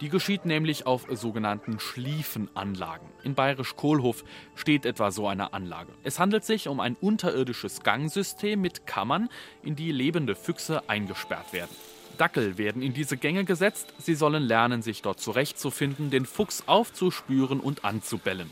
Die 0.00 0.08
geschieht 0.08 0.46
nämlich 0.46 0.86
auf 0.86 1.06
sogenannten 1.10 1.78
Schliefenanlagen. 1.78 3.06
In 3.22 3.34
Bayerisch-Kohlhof 3.34 4.24
steht 4.54 4.86
etwa 4.86 5.10
so 5.10 5.28
eine 5.28 5.52
Anlage. 5.52 5.92
Es 6.04 6.18
handelt 6.18 6.44
sich 6.44 6.68
um 6.68 6.80
ein 6.80 6.96
unterirdisches 6.98 7.82
Gangsystem 7.82 8.60
mit 8.60 8.86
Kammern, 8.86 9.28
in 9.62 9.76
die 9.76 9.92
lebende 9.92 10.34
Füchse 10.36 10.88
eingesperrt 10.88 11.52
werden. 11.52 11.70
Dackel 12.16 12.56
werden 12.58 12.82
in 12.82 12.94
diese 12.94 13.16
Gänge 13.16 13.44
gesetzt. 13.44 13.92
Sie 13.98 14.14
sollen 14.14 14.42
lernen, 14.42 14.82
sich 14.82 15.02
dort 15.02 15.20
zurechtzufinden, 15.20 16.10
den 16.10 16.26
Fuchs 16.26 16.64
aufzuspüren 16.66 17.60
und 17.60 17.84
anzubellen. 17.84 18.50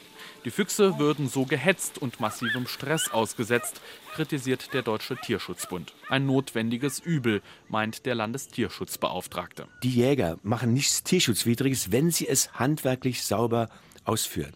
Die 0.48 0.52
Füchse 0.52 0.98
würden 0.98 1.28
so 1.28 1.44
gehetzt 1.44 1.98
und 1.98 2.20
massivem 2.20 2.66
Stress 2.66 3.10
ausgesetzt, 3.10 3.82
kritisiert 4.14 4.72
der 4.72 4.80
Deutsche 4.80 5.14
Tierschutzbund. 5.14 5.92
Ein 6.08 6.24
notwendiges 6.24 7.00
Übel, 7.00 7.42
meint 7.68 8.06
der 8.06 8.14
Landestierschutzbeauftragte. 8.14 9.68
Die 9.82 9.90
Jäger 9.90 10.38
machen 10.42 10.72
nichts 10.72 11.02
Tierschutzwidriges, 11.02 11.92
wenn 11.92 12.10
sie 12.10 12.26
es 12.26 12.54
handwerklich 12.54 13.24
sauber 13.24 13.68
ausführen. 14.04 14.54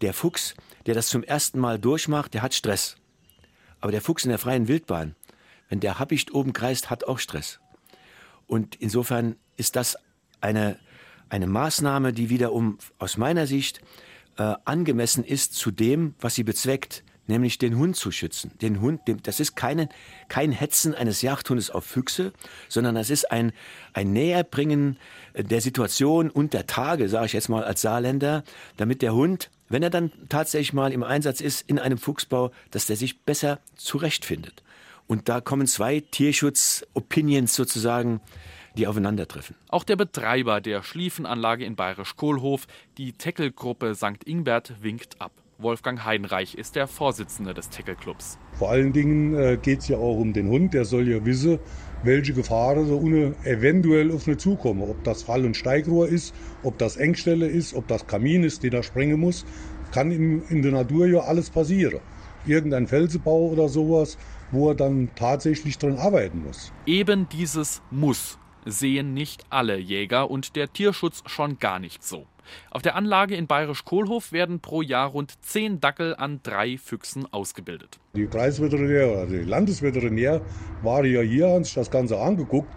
Der 0.00 0.14
Fuchs, 0.14 0.54
der 0.86 0.94
das 0.94 1.08
zum 1.08 1.24
ersten 1.24 1.58
Mal 1.58 1.80
durchmacht, 1.80 2.32
der 2.32 2.42
hat 2.42 2.54
Stress. 2.54 2.94
Aber 3.80 3.90
der 3.90 4.00
Fuchs 4.00 4.22
in 4.22 4.30
der 4.30 4.38
freien 4.38 4.68
Wildbahn, 4.68 5.16
wenn 5.68 5.80
der 5.80 5.98
Habicht 5.98 6.32
oben 6.32 6.52
kreist, 6.52 6.88
hat 6.88 7.02
auch 7.02 7.18
Stress. 7.18 7.58
Und 8.46 8.76
insofern 8.76 9.34
ist 9.56 9.74
das 9.74 9.96
eine, 10.40 10.78
eine 11.30 11.48
Maßnahme, 11.48 12.12
die 12.12 12.30
wiederum 12.30 12.78
aus 13.00 13.16
meiner 13.16 13.48
Sicht 13.48 13.80
äh, 14.38 14.54
angemessen 14.64 15.24
ist 15.24 15.54
zu 15.54 15.70
dem, 15.70 16.14
was 16.20 16.34
sie 16.34 16.44
bezweckt, 16.44 17.04
nämlich 17.26 17.58
den 17.58 17.76
Hund 17.76 17.96
zu 17.96 18.10
schützen. 18.10 18.52
Den 18.62 18.80
Hund, 18.80 19.06
dem, 19.06 19.22
das 19.22 19.40
ist 19.40 19.54
keine, 19.54 19.88
kein 20.28 20.50
Hetzen 20.50 20.94
eines 20.94 21.22
Jagdhundes 21.22 21.70
auf 21.70 21.84
Füchse, 21.84 22.32
sondern 22.68 22.94
das 22.94 23.10
ist 23.10 23.30
ein, 23.30 23.52
ein 23.92 24.12
Näherbringen 24.12 24.96
der 25.34 25.60
Situation 25.60 26.30
und 26.30 26.54
der 26.54 26.66
Tage, 26.66 27.08
sage 27.08 27.26
ich 27.26 27.32
jetzt 27.34 27.48
mal 27.48 27.64
als 27.64 27.82
Saarländer, 27.82 28.44
damit 28.76 29.02
der 29.02 29.14
Hund, 29.14 29.50
wenn 29.68 29.82
er 29.82 29.90
dann 29.90 30.10
tatsächlich 30.28 30.72
mal 30.72 30.92
im 30.92 31.02
Einsatz 31.02 31.40
ist 31.40 31.68
in 31.68 31.78
einem 31.78 31.98
Fuchsbau, 31.98 32.50
dass 32.70 32.86
der 32.86 32.96
sich 32.96 33.20
besser 33.20 33.60
zurechtfindet. 33.76 34.62
Und 35.06 35.28
da 35.28 35.40
kommen 35.40 35.66
zwei 35.66 36.00
Tierschutz-Opinions 36.00 37.54
sozusagen 37.54 38.20
die 38.78 38.86
aufeinandertreffen. 38.86 39.56
Auch 39.68 39.84
der 39.84 39.96
Betreiber 39.96 40.60
der 40.60 40.82
Schliefenanlage 40.82 41.64
in 41.64 41.76
Bayerisch-Kohlhof, 41.76 42.66
die 42.96 43.12
Teckelgruppe 43.12 43.94
St. 43.94 44.24
Ingbert, 44.24 44.82
winkt 44.82 45.20
ab. 45.20 45.32
Wolfgang 45.60 46.04
Heidenreich 46.04 46.54
ist 46.54 46.76
der 46.76 46.86
Vorsitzende 46.86 47.52
des 47.52 47.68
Teckelclubs. 47.68 48.38
Vor 48.52 48.70
allen 48.70 48.92
Dingen 48.92 49.34
äh, 49.34 49.58
geht 49.60 49.80
es 49.80 49.88
ja 49.88 49.96
auch 49.96 50.16
um 50.16 50.32
den 50.32 50.48
Hund. 50.48 50.72
Der 50.72 50.84
soll 50.84 51.08
ja 51.08 51.24
wissen, 51.24 51.58
welche 52.04 52.32
Gefahren 52.32 52.86
so 52.86 52.96
ohne 52.96 53.34
eventuell 53.42 54.12
auf 54.12 54.28
ihn 54.28 54.38
zukommen. 54.38 54.88
Ob 54.88 55.02
das 55.02 55.24
Fall- 55.24 55.44
und 55.44 55.56
Steigrohr 55.56 56.06
ist, 56.06 56.32
ob 56.62 56.78
das 56.78 56.96
Engstelle 56.96 57.48
ist, 57.48 57.74
ob 57.74 57.88
das 57.88 58.06
Kamin 58.06 58.44
ist, 58.44 58.62
der 58.62 58.70
da 58.70 58.84
springen 58.84 59.18
muss. 59.18 59.44
Kann 59.90 60.12
in, 60.12 60.42
in 60.48 60.62
der 60.62 60.70
Natur 60.70 61.08
ja 61.08 61.20
alles 61.20 61.50
passieren. 61.50 62.00
Irgendein 62.46 62.86
Felsenbau 62.86 63.48
oder 63.48 63.68
sowas, 63.68 64.16
wo 64.52 64.68
er 64.68 64.76
dann 64.76 65.10
tatsächlich 65.16 65.76
drin 65.78 65.98
arbeiten 65.98 66.44
muss. 66.44 66.72
Eben 66.86 67.28
dieses 67.30 67.82
Muss 67.90 68.38
sehen 68.70 69.14
nicht 69.14 69.44
alle 69.50 69.78
Jäger 69.78 70.30
und 70.30 70.56
der 70.56 70.72
Tierschutz 70.72 71.22
schon 71.26 71.58
gar 71.58 71.78
nicht 71.78 72.02
so. 72.02 72.26
Auf 72.70 72.82
der 72.82 72.94
Anlage 72.96 73.34
in 73.36 73.46
Bayerisch-Kohlhof 73.46 74.32
werden 74.32 74.60
pro 74.60 74.82
Jahr 74.82 75.08
rund 75.08 75.34
zehn 75.42 75.80
Dackel 75.80 76.14
an 76.14 76.40
drei 76.42 76.78
Füchsen 76.78 77.30
ausgebildet. 77.30 77.98
Die 78.14 78.26
Kreisveterinär, 78.26 79.18
also 79.18 79.34
die 79.34 79.42
Landesveterinär 79.42 80.40
war 80.82 81.04
ja 81.04 81.20
hier, 81.20 81.48
haben 81.48 81.64
sich 81.64 81.74
das 81.74 81.90
Ganze 81.90 82.18
angeguckt. 82.18 82.70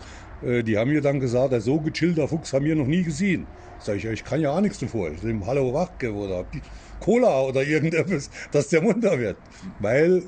Äh, 0.44 0.64
die 0.64 0.78
haben 0.78 0.92
mir 0.92 1.02
dann 1.02 1.20
gesagt, 1.20 1.54
so 1.62 1.80
gechillter 1.80 2.28
Fuchs 2.28 2.54
haben 2.54 2.66
wir 2.66 2.76
noch 2.76 2.88
nie 2.88 3.04
gesehen. 3.04 3.48
Sag 3.80 3.98
ich, 3.98 4.06
ich 4.06 4.24
kann 4.24 4.42
ja 4.42 4.52
auch 4.52 4.62
nichts 4.62 4.80
davor. 4.80 5.10
Nehme 5.22 5.46
Hallo 5.46 5.74
Wachke 5.74 6.14
oder 6.14 6.46
Cola 7.00 7.42
oder 7.42 7.64
irgendetwas, 7.64 8.30
dass 8.52 8.70
der 8.70 8.82
munter 8.82 9.18
wird. 9.20 9.38
Weil 9.80 10.24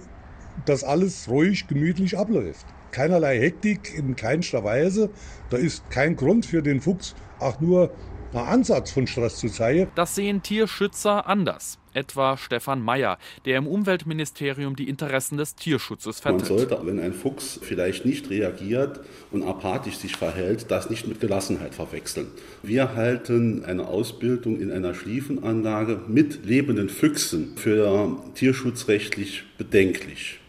das 0.65 0.83
alles 0.83 1.27
ruhig, 1.29 1.67
gemütlich 1.67 2.17
abläuft 2.17 2.65
keinerlei 2.93 3.39
Hektik 3.39 3.93
in 3.97 4.15
keinster 4.15 4.63
Weise. 4.63 5.09
Da 5.49 5.57
ist 5.57 5.89
kein 5.89 6.15
Grund 6.15 6.45
für 6.45 6.61
den 6.61 6.79
Fuchs, 6.79 7.15
auch 7.39 7.59
nur 7.59 7.91
ein 8.33 8.39
Ansatz 8.39 8.91
von 8.91 9.05
Stress 9.07 9.37
zu 9.37 9.49
zeigen. 9.49 9.91
Das 9.95 10.15
sehen 10.15 10.41
Tierschützer 10.41 11.27
anders. 11.27 11.77
Etwa 11.93 12.37
Stefan 12.37 12.81
Mayer, 12.81 13.19
der 13.45 13.59
im 13.59 13.67
Umweltministerium 13.67 14.75
die 14.75 14.89
Interessen 14.89 15.37
des 15.37 15.53
Tierschutzes 15.53 16.21
vertritt. 16.21 16.49
Man 16.49 16.57
sollte, 16.57 16.79
wenn 16.85 16.99
ein 16.99 17.13
Fuchs 17.13 17.59
vielleicht 17.61 18.03
nicht 18.03 18.31
reagiert 18.31 19.01
und 19.31 19.43
apathisch 19.43 19.97
sich 19.97 20.15
verhält, 20.15 20.71
das 20.71 20.89
nicht 20.89 21.07
mit 21.07 21.19
Gelassenheit 21.19 21.75
verwechseln. 21.75 22.27
Wir 22.63 22.95
halten 22.95 23.63
eine 23.65 23.87
Ausbildung 23.87 24.59
in 24.59 24.71
einer 24.71 24.95
Schliefenanlage 24.95 26.01
mit 26.07 26.45
lebenden 26.45 26.89
Füchsen 26.89 27.55
für 27.57 28.17
tierschutzrechtlich 28.33 29.43
bedenklich. 29.59 30.39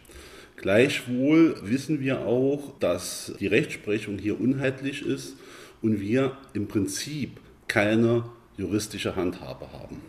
Gleichwohl 0.65 1.57
wissen 1.61 1.99
wir 1.99 2.25
auch, 2.25 2.73
dass 2.79 3.35
die 3.39 3.45
Rechtsprechung 3.45 4.17
hier 4.17 4.41
unheitlich 4.41 5.05
ist 5.05 5.37
und 5.83 5.99
wir 5.99 6.35
im 6.53 6.67
Prinzip 6.67 7.39
keine 7.67 8.23
juristische 8.57 9.15
Handhabe 9.15 9.71
haben. 9.73 10.01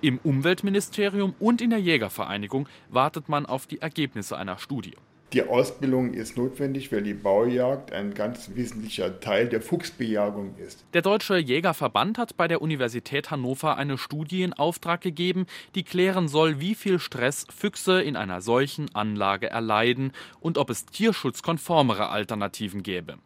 Im 0.00 0.16
Umweltministerium 0.24 1.34
und 1.38 1.60
in 1.60 1.68
der 1.68 1.80
Jägervereinigung 1.80 2.66
wartet 2.88 3.28
man 3.28 3.44
auf 3.44 3.66
die 3.66 3.82
Ergebnisse 3.82 4.38
einer 4.38 4.56
Studie. 4.56 4.94
Die 5.32 5.42
Ausbildung 5.42 6.12
ist 6.12 6.36
notwendig, 6.36 6.92
weil 6.92 7.02
die 7.02 7.14
Baujagd 7.14 7.90
ein 7.92 8.12
ganz 8.12 8.50
wesentlicher 8.54 9.18
Teil 9.20 9.48
der 9.48 9.62
Fuchsbejagung 9.62 10.56
ist. 10.58 10.84
Der 10.92 11.00
Deutsche 11.00 11.38
Jägerverband 11.38 12.18
hat 12.18 12.36
bei 12.36 12.48
der 12.48 12.60
Universität 12.60 13.30
Hannover 13.30 13.78
eine 13.78 13.96
Studie 13.96 14.42
in 14.42 14.52
Auftrag 14.52 15.00
gegeben, 15.00 15.46
die 15.74 15.84
klären 15.84 16.28
soll, 16.28 16.60
wie 16.60 16.74
viel 16.74 16.98
Stress 16.98 17.46
Füchse 17.54 18.02
in 18.02 18.16
einer 18.16 18.42
solchen 18.42 18.94
Anlage 18.94 19.48
erleiden 19.48 20.12
und 20.40 20.58
ob 20.58 20.68
es 20.68 20.84
tierschutzkonformere 20.84 22.10
Alternativen 22.10 22.82
gäbe. 22.82 23.16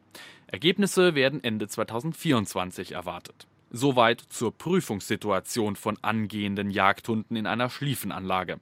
Ergebnisse 0.47 1.17
werden 1.17 1.43
Ende 1.43 1.67
2024 1.67 2.93
erwartet. 2.93 3.49
Soweit 3.77 4.23
zur 4.31 4.57
Prüfungssituation 4.57 5.77
von 5.77 5.99
angehenden 6.01 6.71
Jagdhunden 6.71 7.37
in 7.37 7.47
einer 7.47 7.69
Schliefenanlage. 7.69 8.59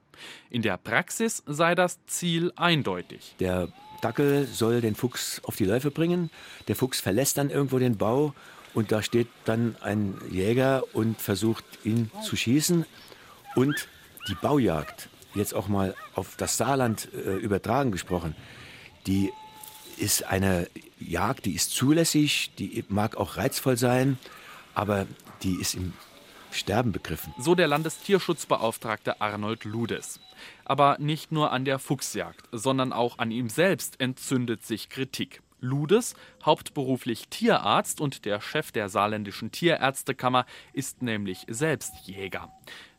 In 0.49 0.61
der 0.61 0.75
Praxis 0.75 1.41
sei 1.45 1.73
das 1.73 2.05
Ziel 2.05 2.51
eindeutig. 2.57 3.33
Der 3.39 3.69
Dackel 4.01 4.45
soll 4.45 4.81
den 4.81 4.93
Fuchs 4.93 5.39
auf 5.45 5.55
die 5.55 5.63
Läufe 5.63 5.89
bringen. 5.89 6.31
Der 6.67 6.75
Fuchs 6.75 6.99
verlässt 6.99 7.37
dann 7.37 7.49
irgendwo 7.49 7.79
den 7.79 7.97
Bau 7.97 8.33
und 8.73 8.91
da 8.91 9.01
steht 9.01 9.29
dann 9.45 9.77
ein 9.81 10.15
Jäger 10.29 10.83
und 10.91 11.21
versucht 11.21 11.63
ihn 11.85 12.11
zu 12.21 12.35
schießen. 12.35 12.85
Und 13.55 13.87
die 14.27 14.35
Baujagd, 14.35 15.07
jetzt 15.33 15.55
auch 15.55 15.69
mal 15.69 15.95
auf 16.13 16.35
das 16.35 16.57
Saarland 16.57 17.07
äh, 17.13 17.37
übertragen 17.37 17.93
gesprochen, 17.93 18.35
die 19.07 19.31
ist 19.95 20.25
eine 20.25 20.67
Jagd, 20.99 21.45
die 21.45 21.55
ist 21.55 21.71
zulässig, 21.71 22.51
die 22.59 22.83
mag 22.89 23.15
auch 23.15 23.37
reizvoll 23.37 23.77
sein 23.77 24.17
aber 24.75 25.07
die 25.41 25.59
ist 25.59 25.73
im 25.73 25.93
Sterben 26.51 26.91
begriffen. 26.91 27.33
So 27.37 27.55
der 27.55 27.67
Landestierschutzbeauftragte 27.67 29.19
Arnold 29.19 29.65
Ludes. 29.65 30.19
Aber 30.63 30.97
nicht 30.99 31.31
nur 31.31 31.51
an 31.51 31.65
der 31.65 31.79
Fuchsjagd, 31.79 32.47
sondern 32.51 32.93
auch 32.93 33.17
an 33.17 33.31
ihm 33.31 33.49
selbst 33.49 33.99
entzündet 33.99 34.65
sich 34.65 34.89
Kritik. 34.89 35.41
Ludes, 35.59 36.15
hauptberuflich 36.45 37.27
Tierarzt 37.29 37.99
und 37.99 38.25
der 38.25 38.39
Chef 38.39 38.71
der 38.71 38.89
saarländischen 38.89 39.51
Tierärztekammer, 39.51 40.45
ist 40.73 41.01
nämlich 41.01 41.45
selbst 41.49 41.93
Jäger. 42.05 42.51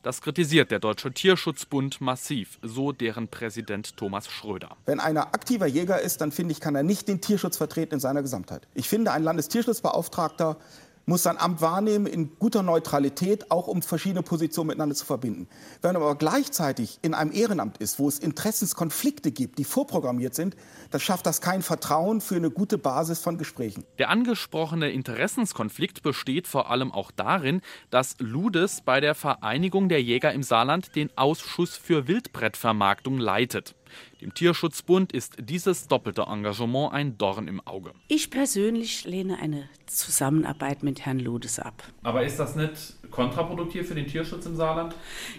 Das 0.02 0.20
kritisiert 0.20 0.70
der 0.70 0.78
Deutsche 0.78 1.12
Tierschutzbund 1.12 2.00
massiv, 2.00 2.58
so 2.62 2.92
deren 2.92 3.28
Präsident 3.28 3.96
Thomas 3.96 4.30
Schröder. 4.30 4.76
Wenn 4.84 5.00
einer 5.00 5.34
aktiver 5.34 5.66
Jäger 5.66 6.00
ist, 6.00 6.20
dann 6.20 6.30
finde 6.30 6.52
ich, 6.52 6.60
kann 6.60 6.76
er 6.76 6.82
nicht 6.82 7.08
den 7.08 7.20
Tierschutz 7.20 7.56
vertreten 7.56 7.94
in 7.94 8.00
seiner 8.00 8.22
Gesamtheit. 8.22 8.68
Ich 8.74 8.88
finde, 8.88 9.12
ein 9.12 9.24
Landestierschutzbeauftragter 9.24 10.58
muss 11.06 11.22
sein 11.22 11.38
Amt 11.38 11.60
wahrnehmen 11.60 12.06
in 12.06 12.36
guter 12.38 12.64
Neutralität, 12.64 13.50
auch 13.52 13.68
um 13.68 13.80
verschiedene 13.80 14.22
Positionen 14.22 14.66
miteinander 14.68 14.96
zu 14.96 15.06
verbinden. 15.06 15.48
Wenn 15.80 15.92
man 15.92 16.02
aber 16.02 16.16
gleichzeitig 16.16 16.98
in 17.02 17.14
einem 17.14 17.30
Ehrenamt 17.30 17.78
ist, 17.78 18.00
wo 18.00 18.08
es 18.08 18.18
Interessenskonflikte 18.18 19.30
gibt, 19.30 19.58
die 19.58 19.64
vorprogrammiert 19.64 20.34
sind, 20.34 20.56
dann 20.90 21.00
schafft 21.00 21.24
das 21.26 21.40
kein 21.40 21.62
Vertrauen 21.62 22.20
für 22.20 22.34
eine 22.34 22.50
gute 22.50 22.76
Basis 22.76 23.20
von 23.20 23.38
Gesprächen. 23.38 23.84
Der 23.98 24.10
angesprochene 24.10 24.90
Interessenskonflikt 24.90 26.02
besteht 26.02 26.48
vor 26.48 26.70
allem 26.70 26.90
auch 26.90 27.12
darin, 27.12 27.60
dass 27.90 28.16
Ludes 28.18 28.80
bei 28.84 29.00
der 29.00 29.14
Vereinigung 29.14 29.88
der 29.88 30.02
Jäger 30.02 30.32
im 30.32 30.42
Saarland 30.42 30.96
den 30.96 31.16
Ausschuss 31.16 31.76
für 31.76 32.08
Wildbrettvermarktung 32.08 33.18
leitet. 33.18 33.75
Dem 34.20 34.34
Tierschutzbund 34.34 35.12
ist 35.12 35.34
dieses 35.38 35.88
doppelte 35.88 36.22
Engagement 36.22 36.92
ein 36.92 37.18
Dorn 37.18 37.48
im 37.48 37.66
Auge. 37.66 37.92
Ich 38.08 38.30
persönlich 38.30 39.04
lehne 39.04 39.38
eine 39.38 39.68
Zusammenarbeit 39.86 40.82
mit 40.82 41.04
Herrn 41.04 41.18
Ludes 41.18 41.58
ab. 41.58 41.82
Aber 42.02 42.24
ist 42.24 42.38
das 42.38 42.56
nicht 42.56 42.94
kontraproduktiv 43.10 43.88
für 43.88 43.94
den 43.94 44.06
Tierschutz 44.06 44.46
im 44.46 44.56
Saarland? 44.56 44.94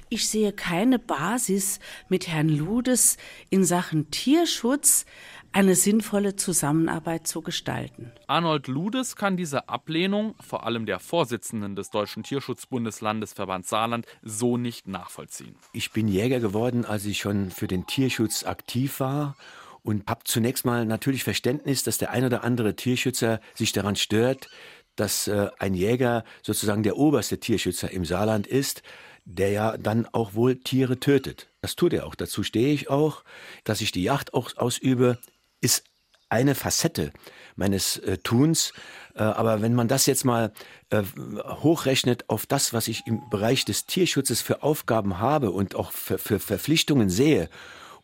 Ich 0.09 0.29
sehe 0.29 0.53
keine 0.53 0.99
Basis 0.99 1.79
mit 2.09 2.27
Herrn 2.27 2.49
Ludes 2.49 3.17
in 3.49 3.63
Sachen 3.63 4.09
Tierschutz 4.11 5.05
eine 5.51 5.75
sinnvolle 5.75 6.35
Zusammenarbeit 6.35 7.27
zu 7.27 7.41
gestalten. 7.41 8.11
Arnold 8.27 8.67
Ludes 8.67 9.15
kann 9.15 9.37
diese 9.37 9.69
Ablehnung, 9.69 10.35
vor 10.39 10.65
allem 10.65 10.85
der 10.85 10.99
Vorsitzenden 10.99 11.75
des 11.75 11.89
Deutschen 11.89 12.23
Tierschutzbundes 12.23 13.01
Landesverband 13.01 13.65
Saarland, 13.65 14.05
so 14.21 14.57
nicht 14.57 14.87
nachvollziehen. 14.87 15.55
Ich 15.73 15.91
bin 15.91 16.07
Jäger 16.07 16.39
geworden, 16.39 16.85
als 16.85 17.05
ich 17.05 17.19
schon 17.19 17.51
für 17.51 17.67
den 17.67 17.87
Tierschutz 17.87 18.43
aktiv 18.43 18.99
war 18.99 19.35
und 19.83 20.07
habe 20.07 20.21
zunächst 20.25 20.65
mal 20.65 20.85
natürlich 20.85 21.23
Verständnis, 21.23 21.83
dass 21.83 21.97
der 21.97 22.11
ein 22.11 22.25
oder 22.25 22.43
andere 22.43 22.75
Tierschützer 22.75 23.39
sich 23.55 23.71
daran 23.71 23.95
stört, 23.95 24.49
dass 24.95 25.27
äh, 25.27 25.49
ein 25.59 25.73
Jäger 25.73 26.23
sozusagen 26.41 26.83
der 26.83 26.97
oberste 26.97 27.39
Tierschützer 27.39 27.91
im 27.91 28.03
Saarland 28.03 28.47
ist, 28.47 28.83
der 29.23 29.51
ja 29.51 29.77
dann 29.77 30.07
auch 30.11 30.33
wohl 30.33 30.55
Tiere 30.59 30.99
tötet. 30.99 31.49
Das 31.61 31.75
tut 31.75 31.93
er 31.93 32.05
auch. 32.05 32.15
Dazu 32.15 32.43
stehe 32.43 32.73
ich 32.73 32.89
auch. 32.89 33.23
Dass 33.65 33.81
ich 33.81 33.91
die 33.91 34.03
Jagd 34.03 34.33
auch 34.33 34.55
ausübe, 34.55 35.19
ist 35.61 35.83
eine 36.29 36.55
Facette 36.55 37.11
meines 37.55 37.97
äh, 37.97 38.17
Tuns. 38.17 38.73
Äh, 39.15 39.23
aber 39.23 39.61
wenn 39.61 39.73
man 39.73 39.87
das 39.87 40.05
jetzt 40.05 40.25
mal 40.25 40.51
äh, 40.89 41.03
hochrechnet 41.43 42.29
auf 42.29 42.45
das, 42.45 42.73
was 42.73 42.87
ich 42.87 43.07
im 43.07 43.29
Bereich 43.29 43.65
des 43.65 43.85
Tierschutzes 43.85 44.41
für 44.41 44.63
Aufgaben 44.63 45.19
habe 45.19 45.51
und 45.51 45.75
auch 45.75 45.91
für, 45.91 46.17
für 46.17 46.39
Verpflichtungen 46.39 47.09
sehe 47.09 47.49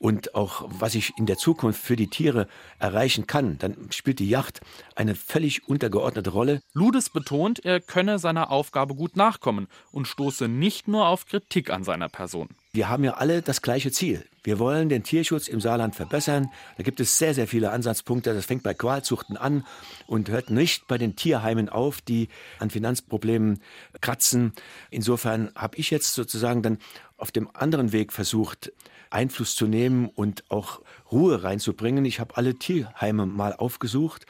und 0.04 0.36
auch 0.36 0.66
was 0.68 0.96
ich 0.96 1.14
in 1.18 1.28
der 1.28 1.38
Zukunft 1.38 1.82
für 1.82 1.96
die 1.96 2.10
Tiere 2.10 2.50
erreichen 2.78 3.26
kann, 3.26 3.58
dann 3.58 3.88
spielt 3.92 4.20
die 4.20 4.28
Yacht 4.28 4.60
eine 4.96 5.16
völlig 5.16 5.70
untergeordnete 5.70 6.30
Rolle. 6.30 6.60
Ludes 6.74 7.10
betont, 7.10 7.64
er 7.64 7.80
könne 7.80 8.20
seiner 8.20 8.52
Aufgabe 8.52 8.96
gut 8.96 9.16
nachkommen 9.16 9.70
und 9.94 10.06
stoße 10.06 10.50
nicht 10.50 10.90
nur 10.90 11.08
auf 11.08 11.26
Kritik 11.26 11.70
an 11.70 11.86
seiner 11.86 12.10
Person. 12.10 12.50
Wir 12.74 12.90
haben 12.90 13.06
ja 13.06 13.14
alle 13.14 13.42
das 13.42 13.62
gleiche 13.62 13.94
Ziel. 13.94 14.26
Wir 14.44 14.60
wollen 14.60 14.90
den 14.90 15.04
Tierschutz 15.04 15.48
im 15.48 15.62
Saarland 15.62 15.96
verbessern. 15.96 16.50
Da 16.76 16.84
gibt 16.84 17.00
es 17.00 17.18
sehr, 17.18 17.34
sehr 17.34 17.48
viele 17.48 17.72
Ansatzpunkte. 17.72 18.34
Das 18.34 18.46
fängt 18.46 18.64
bei 18.64 18.74
Qualzuchten 18.74 19.38
an 19.38 19.66
und 20.06 20.28
hört 20.28 20.50
nicht 20.50 20.86
bei 20.90 20.98
den 20.98 21.16
Tierheimen 21.16 21.70
auf, 21.70 22.02
die 22.02 22.28
an 22.60 22.72
Finanzproblemen 22.72 23.62
kratzen. 24.02 24.52
Insofern 24.90 25.50
habe 25.56 25.78
ich 25.78 25.92
jetzt 25.92 26.14
sozusagen 26.14 26.62
dann 26.62 26.80
auf 27.16 27.32
dem 27.32 27.50
anderen 27.56 27.94
Weg 27.94 28.12
versucht, 28.12 28.74
Einfluss 29.14 29.56
zu 29.56 29.68
nehmen 29.68 30.10
und 30.10 30.44
auch 30.50 30.82
Ruhe 31.12 31.44
reinzubringen. 31.44 32.06
Ich 32.06 32.20
habe 32.20 32.38
alle 32.38 32.56
Tierheime 32.56 33.26
mal 33.26 33.54
aufgesucht 33.54 34.26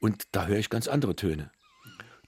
und 0.00 0.28
da 0.32 0.46
höre 0.46 0.58
ich 0.58 0.70
ganz 0.70 0.88
andere 0.88 1.16
Töne. 1.16 1.50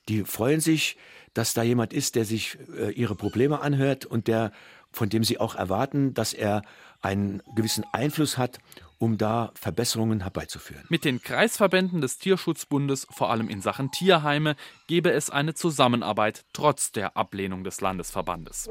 Die 0.09 0.25
freuen 0.25 0.61
sich, 0.61 0.97
dass 1.35 1.55
da 1.55 1.63
jemand 1.63 1.93
ist, 1.93 2.17
der 2.17 2.25
sich 2.25 2.59
äh, 2.77 2.91
ihre 2.91 3.15
Probleme 3.15 3.61
anhört 3.61 4.05
und 4.05 4.27
der 4.27 4.51
von 4.93 5.09
dem 5.09 5.25
sie 5.25 5.39
auch 5.39 5.55
erwarten, 5.55 6.15
dass 6.15 6.33
er 6.33 6.63
einen 7.01 7.43
gewissen 7.55 7.85
Einfluss 7.93 8.37
hat, 8.39 8.59
um 8.99 9.17
da 9.17 9.51
Verbesserungen 9.55 10.21
herbeizuführen. 10.21 10.85
Mit 10.91 11.05
den 11.05 11.23
Kreisverbänden 11.23 12.01
des 12.01 12.19
Tierschutzbundes, 12.19 13.07
vor 13.11 13.31
allem 13.31 13.49
in 13.49 13.63
Sachen 13.63 13.91
Tierheime, 13.91 14.57
gebe 14.89 15.11
es 15.11 15.31
eine 15.31 15.55
Zusammenarbeit 15.55 16.45
trotz 16.53 16.93
der 16.93 17.17
Ablehnung 17.17 17.65
des 17.65 17.81
Landesverbandes. 17.81 18.69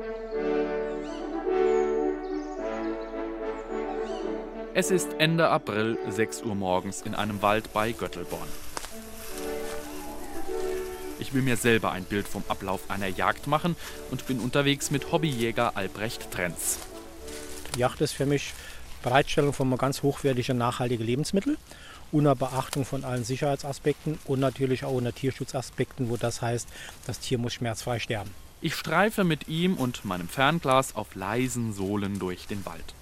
Es 4.75 4.91
ist 4.91 5.13
Ende 5.17 5.49
April, 5.49 5.97
6 6.08 6.43
Uhr 6.43 6.53
morgens 6.53 7.01
in 7.01 7.15
einem 7.15 7.41
Wald 7.41 7.73
bei 7.73 7.91
Göttelborn. 7.91 8.47
Ich 11.17 11.34
will 11.34 11.41
mir 11.41 11.58
selber 11.58 11.91
ein 11.91 12.03
Bild 12.03 12.27
vom 12.27 12.43
Ablauf 12.47 12.89
einer 12.89 13.08
Jagd 13.08 13.47
machen 13.47 13.75
und 14.12 14.27
bin 14.27 14.39
unterwegs 14.39 14.91
mit 14.91 15.12
Hobbyjäger 15.12 15.75
Albrecht 15.75 16.29
Trenz. 16.29 16.77
Jagd 17.77 18.01
ist 18.01 18.13
für 18.13 18.27
mich 18.27 18.53
Bereitstellung 19.01 19.53
von 19.53 19.75
ganz 19.75 20.03
hochwertigen, 20.03 20.58
nachhaltigen 20.58 21.05
Lebensmittel 21.05 21.58
unter 22.12 22.36
Beachtung 22.36 22.86
von 22.86 23.03
allen 23.03 23.23
Sicherheitsaspekten 23.23 24.19
und 24.25 24.39
natürlich 24.39 24.84
auch 24.84 24.93
unter 24.93 25.13
Tierschutzaspekten, 25.13 26.10
wo 26.10 26.17
das 26.17 26.41
heißt, 26.41 26.67
das 27.08 27.19
Tier 27.19 27.39
muss 27.39 27.53
schmerzfrei 27.53 27.99
sterben. 27.99 28.32
Ich 28.62 28.75
streife 28.75 29.23
mit 29.23 29.47
ihm 29.47 29.75
und 29.75 30.05
meinem 30.05 30.27
Fernglas 30.27 30.95
auf 30.95 31.15
leisen 31.15 31.73
Sohlen 31.73 32.19
durch 32.19 32.45
den 32.45 32.65
Wald. 32.65 32.93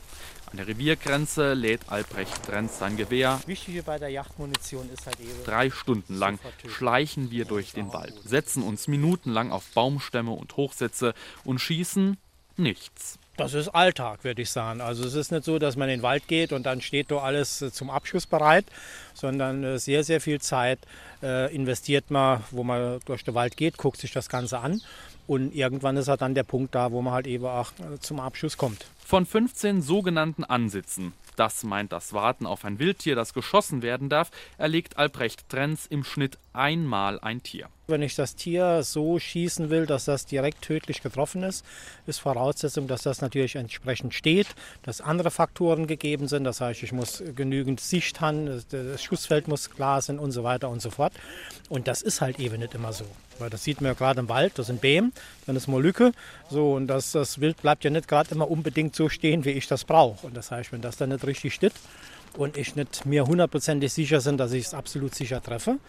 An 0.49 0.57
der 0.57 0.67
Reviergrenze 0.67 1.53
lädt 1.53 1.81
Albrecht 1.89 2.43
Trenz 2.43 2.79
sein 2.79 2.95
Gewehr. 2.95 3.41
Wichtig 3.47 3.83
bei 3.83 3.99
der 3.99 4.09
Yachtmunition 4.09 4.89
ist 4.89 5.05
halt 5.05 5.19
eben. 5.19 5.43
Drei 5.43 5.69
Stunden 5.69 6.15
lang 6.15 6.39
schleichen 6.67 7.31
wir 7.31 7.43
durch 7.43 7.73
den 7.73 7.91
Wald, 7.91 8.13
setzen 8.23 8.63
uns 8.63 8.87
minutenlang 8.87 9.51
auf 9.51 9.65
Baumstämme 9.73 10.31
und 10.31 10.55
Hochsätze 10.55 11.13
und 11.43 11.59
schießen 11.59 12.17
nichts. 12.55 13.19
Das 13.35 13.53
ist 13.53 13.67
Alltag, 13.69 14.23
würde 14.23 14.41
ich 14.41 14.49
sagen. 14.49 14.81
Also 14.81 15.05
es 15.05 15.13
ist 15.13 15.31
nicht 15.31 15.43
so, 15.43 15.59
dass 15.59 15.75
man 15.75 15.89
in 15.89 15.99
den 15.99 16.03
Wald 16.03 16.27
geht 16.27 16.53
und 16.53 16.65
dann 16.65 16.81
steht 16.81 17.11
da 17.11 17.17
alles 17.17 17.61
äh, 17.61 17.71
zum 17.71 17.91
Abschuss 17.91 18.25
bereit, 18.25 18.65
sondern 19.13 19.63
äh, 19.63 19.79
sehr, 19.79 20.03
sehr 20.03 20.21
viel 20.21 20.41
Zeit 20.41 20.79
äh, 21.21 21.53
investiert 21.53 22.09
man, 22.09 22.43
wo 22.49 22.63
man 22.63 22.99
durch 23.05 23.23
den 23.23 23.35
Wald 23.35 23.55
geht, 23.55 23.77
guckt 23.77 23.99
sich 23.99 24.11
das 24.11 24.27
Ganze 24.29 24.59
an 24.59 24.81
und 25.27 25.53
irgendwann 25.53 25.97
ist 25.97 26.07
halt 26.07 26.21
dann 26.21 26.33
der 26.33 26.43
Punkt 26.43 26.73
da, 26.73 26.91
wo 26.91 27.01
man 27.01 27.13
halt 27.13 27.27
eben 27.27 27.45
auch 27.45 27.71
zum 27.99 28.19
Abschuss 28.19 28.57
kommt. 28.57 28.85
Von 29.05 29.25
15 29.25 29.81
sogenannten 29.81 30.43
Ansitzen, 30.43 31.13
das 31.35 31.63
meint 31.63 31.91
das 31.91 32.13
Warten 32.13 32.45
auf 32.45 32.65
ein 32.65 32.79
Wildtier, 32.79 33.15
das 33.15 33.33
geschossen 33.33 33.81
werden 33.81 34.09
darf, 34.09 34.31
erlegt 34.57 34.97
Albrecht 34.97 35.47
Trenz 35.49 35.85
im 35.85 36.03
Schnitt 36.03 36.37
einmal 36.57 37.19
ein 37.19 37.43
Tier. 37.43 37.69
Wenn 37.87 38.01
ich 38.01 38.15
das 38.15 38.35
Tier 38.35 38.83
so 38.83 39.17
schießen 39.17 39.69
will, 39.69 39.85
dass 39.85 40.05
das 40.05 40.25
direkt 40.25 40.61
tödlich 40.61 41.01
getroffen 41.01 41.43
ist, 41.43 41.63
ist 42.05 42.19
Voraussetzung, 42.19 42.87
dass 42.87 43.03
das 43.03 43.21
natürlich 43.21 43.55
entsprechend 43.55 44.13
steht, 44.13 44.47
dass 44.83 44.99
andere 44.99 45.31
Faktoren 45.31 45.87
gegeben 45.87 46.27
sind. 46.27 46.43
Das 46.43 46.59
heißt, 46.59 46.83
ich 46.83 46.91
muss 46.91 47.23
genügend 47.35 47.79
Sicht 47.79 48.19
haben, 48.19 48.61
das 48.69 49.01
Schussfeld 49.01 49.47
muss 49.47 49.69
klar 49.69 50.01
sein 50.01 50.19
und 50.19 50.31
so 50.31 50.43
weiter 50.43 50.69
und 50.69 50.81
so 50.81 50.89
fort. 50.89 51.13
Und 51.69 51.87
das 51.87 52.01
ist 52.01 52.19
halt 52.19 52.39
eben 52.39 52.59
nicht 52.59 52.73
immer 52.73 52.91
so. 52.91 53.05
Weil 53.39 53.49
das 53.49 53.63
sieht 53.63 53.79
man 53.79 53.91
ja 53.91 53.93
gerade 53.93 54.19
im 54.19 54.27
Wald, 54.29 54.57
das 54.57 54.67
sind 54.67 54.81
Bäm, 54.81 55.13
dann 55.45 55.55
ist 55.55 55.67
mal 55.67 55.81
Lücke. 55.81 56.11
So, 56.49 56.73
und 56.73 56.87
das, 56.87 57.13
das 57.13 57.39
Wild 57.39 57.61
bleibt 57.61 57.83
ja 57.83 57.89
nicht 57.89 58.07
gerade 58.07 58.31
immer 58.31 58.49
unbedingt 58.49 58.95
so 58.95 59.07
stehen, 59.07 59.45
wie 59.45 59.51
ich 59.51 59.67
das 59.67 59.85
brauche. 59.85 60.25
Und 60.27 60.35
das 60.35 60.51
heißt, 60.51 60.73
wenn 60.73 60.81
das 60.81 60.97
dann 60.97 61.09
nicht 61.09 61.25
richtig 61.25 61.53
steht 61.53 61.73
und 62.37 62.57
ich 62.57 62.75
nicht 62.75 63.05
mir 63.05 63.25
hundertprozentig 63.25 63.91
sicher 63.91 64.21
bin, 64.21 64.37
dass 64.37 64.53
ich 64.53 64.65
es 64.65 64.73
absolut 64.73 65.15
sicher 65.15 65.41
treffe, 65.41 65.79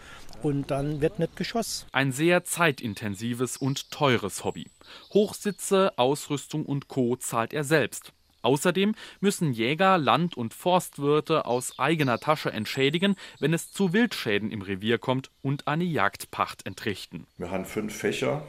und 0.41 0.71
dann 0.71 1.01
wird 1.01 1.19
nicht 1.19 1.35
geschossen. 1.35 1.87
Ein 1.91 2.11
sehr 2.11 2.43
zeitintensives 2.43 3.57
und 3.57 3.91
teures 3.91 4.43
Hobby. 4.43 4.67
Hochsitze, 5.13 5.91
Ausrüstung 5.97 6.65
und 6.65 6.87
Co. 6.87 7.15
zahlt 7.17 7.53
er 7.53 7.63
selbst. 7.63 8.13
Außerdem 8.41 8.95
müssen 9.19 9.51
Jäger, 9.51 9.97
Land- 9.97 10.37
und 10.37 10.53
Forstwirte 10.53 11.45
aus 11.45 11.77
eigener 11.77 12.19
Tasche 12.19 12.51
entschädigen, 12.51 13.15
wenn 13.39 13.53
es 13.53 13.73
zu 13.73 13.91
Wildschäden 13.91 14.51
im 14.51 14.61
Revier 14.61 14.97
kommt 14.97 15.29
und 15.41 15.67
eine 15.67 15.83
Jagdpacht 15.83 16.65
entrichten. 16.65 17.27
Wir 17.37 17.51
haben 17.51 17.65
fünf 17.65 17.93
Fächer. 17.93 18.43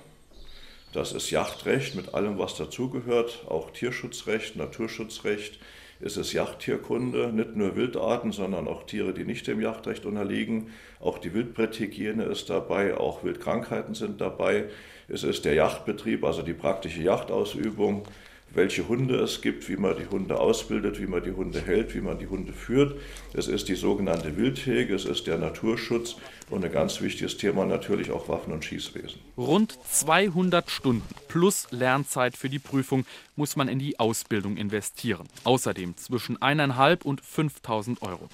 Das 0.92 1.12
ist 1.12 1.30
Jagdrecht 1.30 1.96
mit 1.96 2.14
allem, 2.14 2.38
was 2.38 2.56
dazugehört, 2.56 3.46
auch 3.48 3.70
Tierschutzrecht, 3.72 4.56
Naturschutzrecht. 4.56 5.58
Es 6.02 6.16
ist 6.16 6.32
Jagdtierkunde, 6.32 7.30
nicht 7.30 7.56
nur 7.56 7.76
Wildarten, 7.76 8.32
sondern 8.32 8.68
auch 8.68 8.84
Tiere, 8.84 9.12
die 9.12 9.24
nicht 9.24 9.46
dem 9.46 9.60
Jagdrecht 9.60 10.06
unterliegen. 10.06 10.68
Auch 10.98 11.18
die 11.18 11.34
Wildbretthygiene 11.34 12.24
ist 12.24 12.48
dabei, 12.48 12.96
auch 12.96 13.22
Wildkrankheiten 13.22 13.94
sind 13.94 14.18
dabei. 14.20 14.64
Es 15.08 15.24
ist 15.24 15.44
der 15.44 15.54
Jagdbetrieb, 15.54 16.24
also 16.24 16.40
die 16.40 16.54
praktische 16.54 17.02
Jagdausübung. 17.02 18.06
welche 18.52 18.88
Hunde 18.88 19.16
es 19.16 19.42
gibt, 19.42 19.68
wie 19.68 19.76
man 19.76 19.96
die 19.96 20.08
Hunde 20.10 20.38
ausbildet, 20.38 21.00
wie 21.00 21.06
man 21.06 21.22
die 21.22 21.32
Hunde 21.32 21.60
hält, 21.60 21.94
wie 21.94 22.00
man 22.00 22.18
die 22.18 22.26
Hunde 22.26 22.52
führt. 22.52 22.98
Es 23.32 23.46
ist 23.46 23.68
die 23.68 23.74
sogenannte 23.74 24.36
Wildhege, 24.36 24.94
es 24.94 25.04
ist 25.04 25.26
der 25.26 25.38
Naturschutz 25.38 26.16
und 26.50 26.64
ein 26.64 26.72
ganz 26.72 27.00
wichtiges 27.00 27.36
Thema 27.36 27.64
natürlich 27.64 28.10
auch 28.10 28.28
Waffen- 28.28 28.52
und 28.52 28.64
Schießwesen. 28.64 29.20
Rund 29.36 29.78
200 29.90 30.70
Stunden 30.70 31.14
plus 31.28 31.68
Lernzeit 31.70 32.36
für 32.36 32.48
die 32.48 32.58
Prüfung 32.58 33.06
muss 33.36 33.56
man 33.56 33.68
in 33.68 33.78
die 33.78 33.98
Ausbildung 33.98 34.56
investieren. 34.56 35.28
Außerdem 35.44 35.96
zwischen 35.96 36.38
1.500 36.38 37.04
und 37.04 37.22
5.000 37.22 38.02
Euro. 38.02 38.28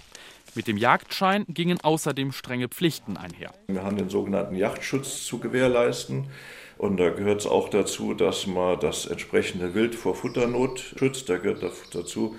Mit 0.54 0.68
dem 0.68 0.78
Jagdschein 0.78 1.44
gingen 1.48 1.80
außerdem 1.82 2.32
strenge 2.32 2.68
Pflichten 2.68 3.18
einher. 3.18 3.52
Wir 3.68 3.82
haben 3.82 3.96
den 3.96 4.08
sogenannten 4.08 4.56
Jagdschutz 4.56 5.24
zu 5.24 5.38
gewährleisten. 5.38 6.28
Und 6.78 6.98
da 6.98 7.10
gehört 7.10 7.40
es 7.40 7.46
auch 7.46 7.70
dazu, 7.70 8.14
dass 8.14 8.46
man 8.46 8.78
das 8.80 9.06
entsprechende 9.06 9.74
Wild 9.74 9.94
vor 9.94 10.14
Futternot 10.14 10.94
schützt. 10.98 11.28
Da 11.28 11.38
gehört 11.38 11.62
dazu, 11.92 12.36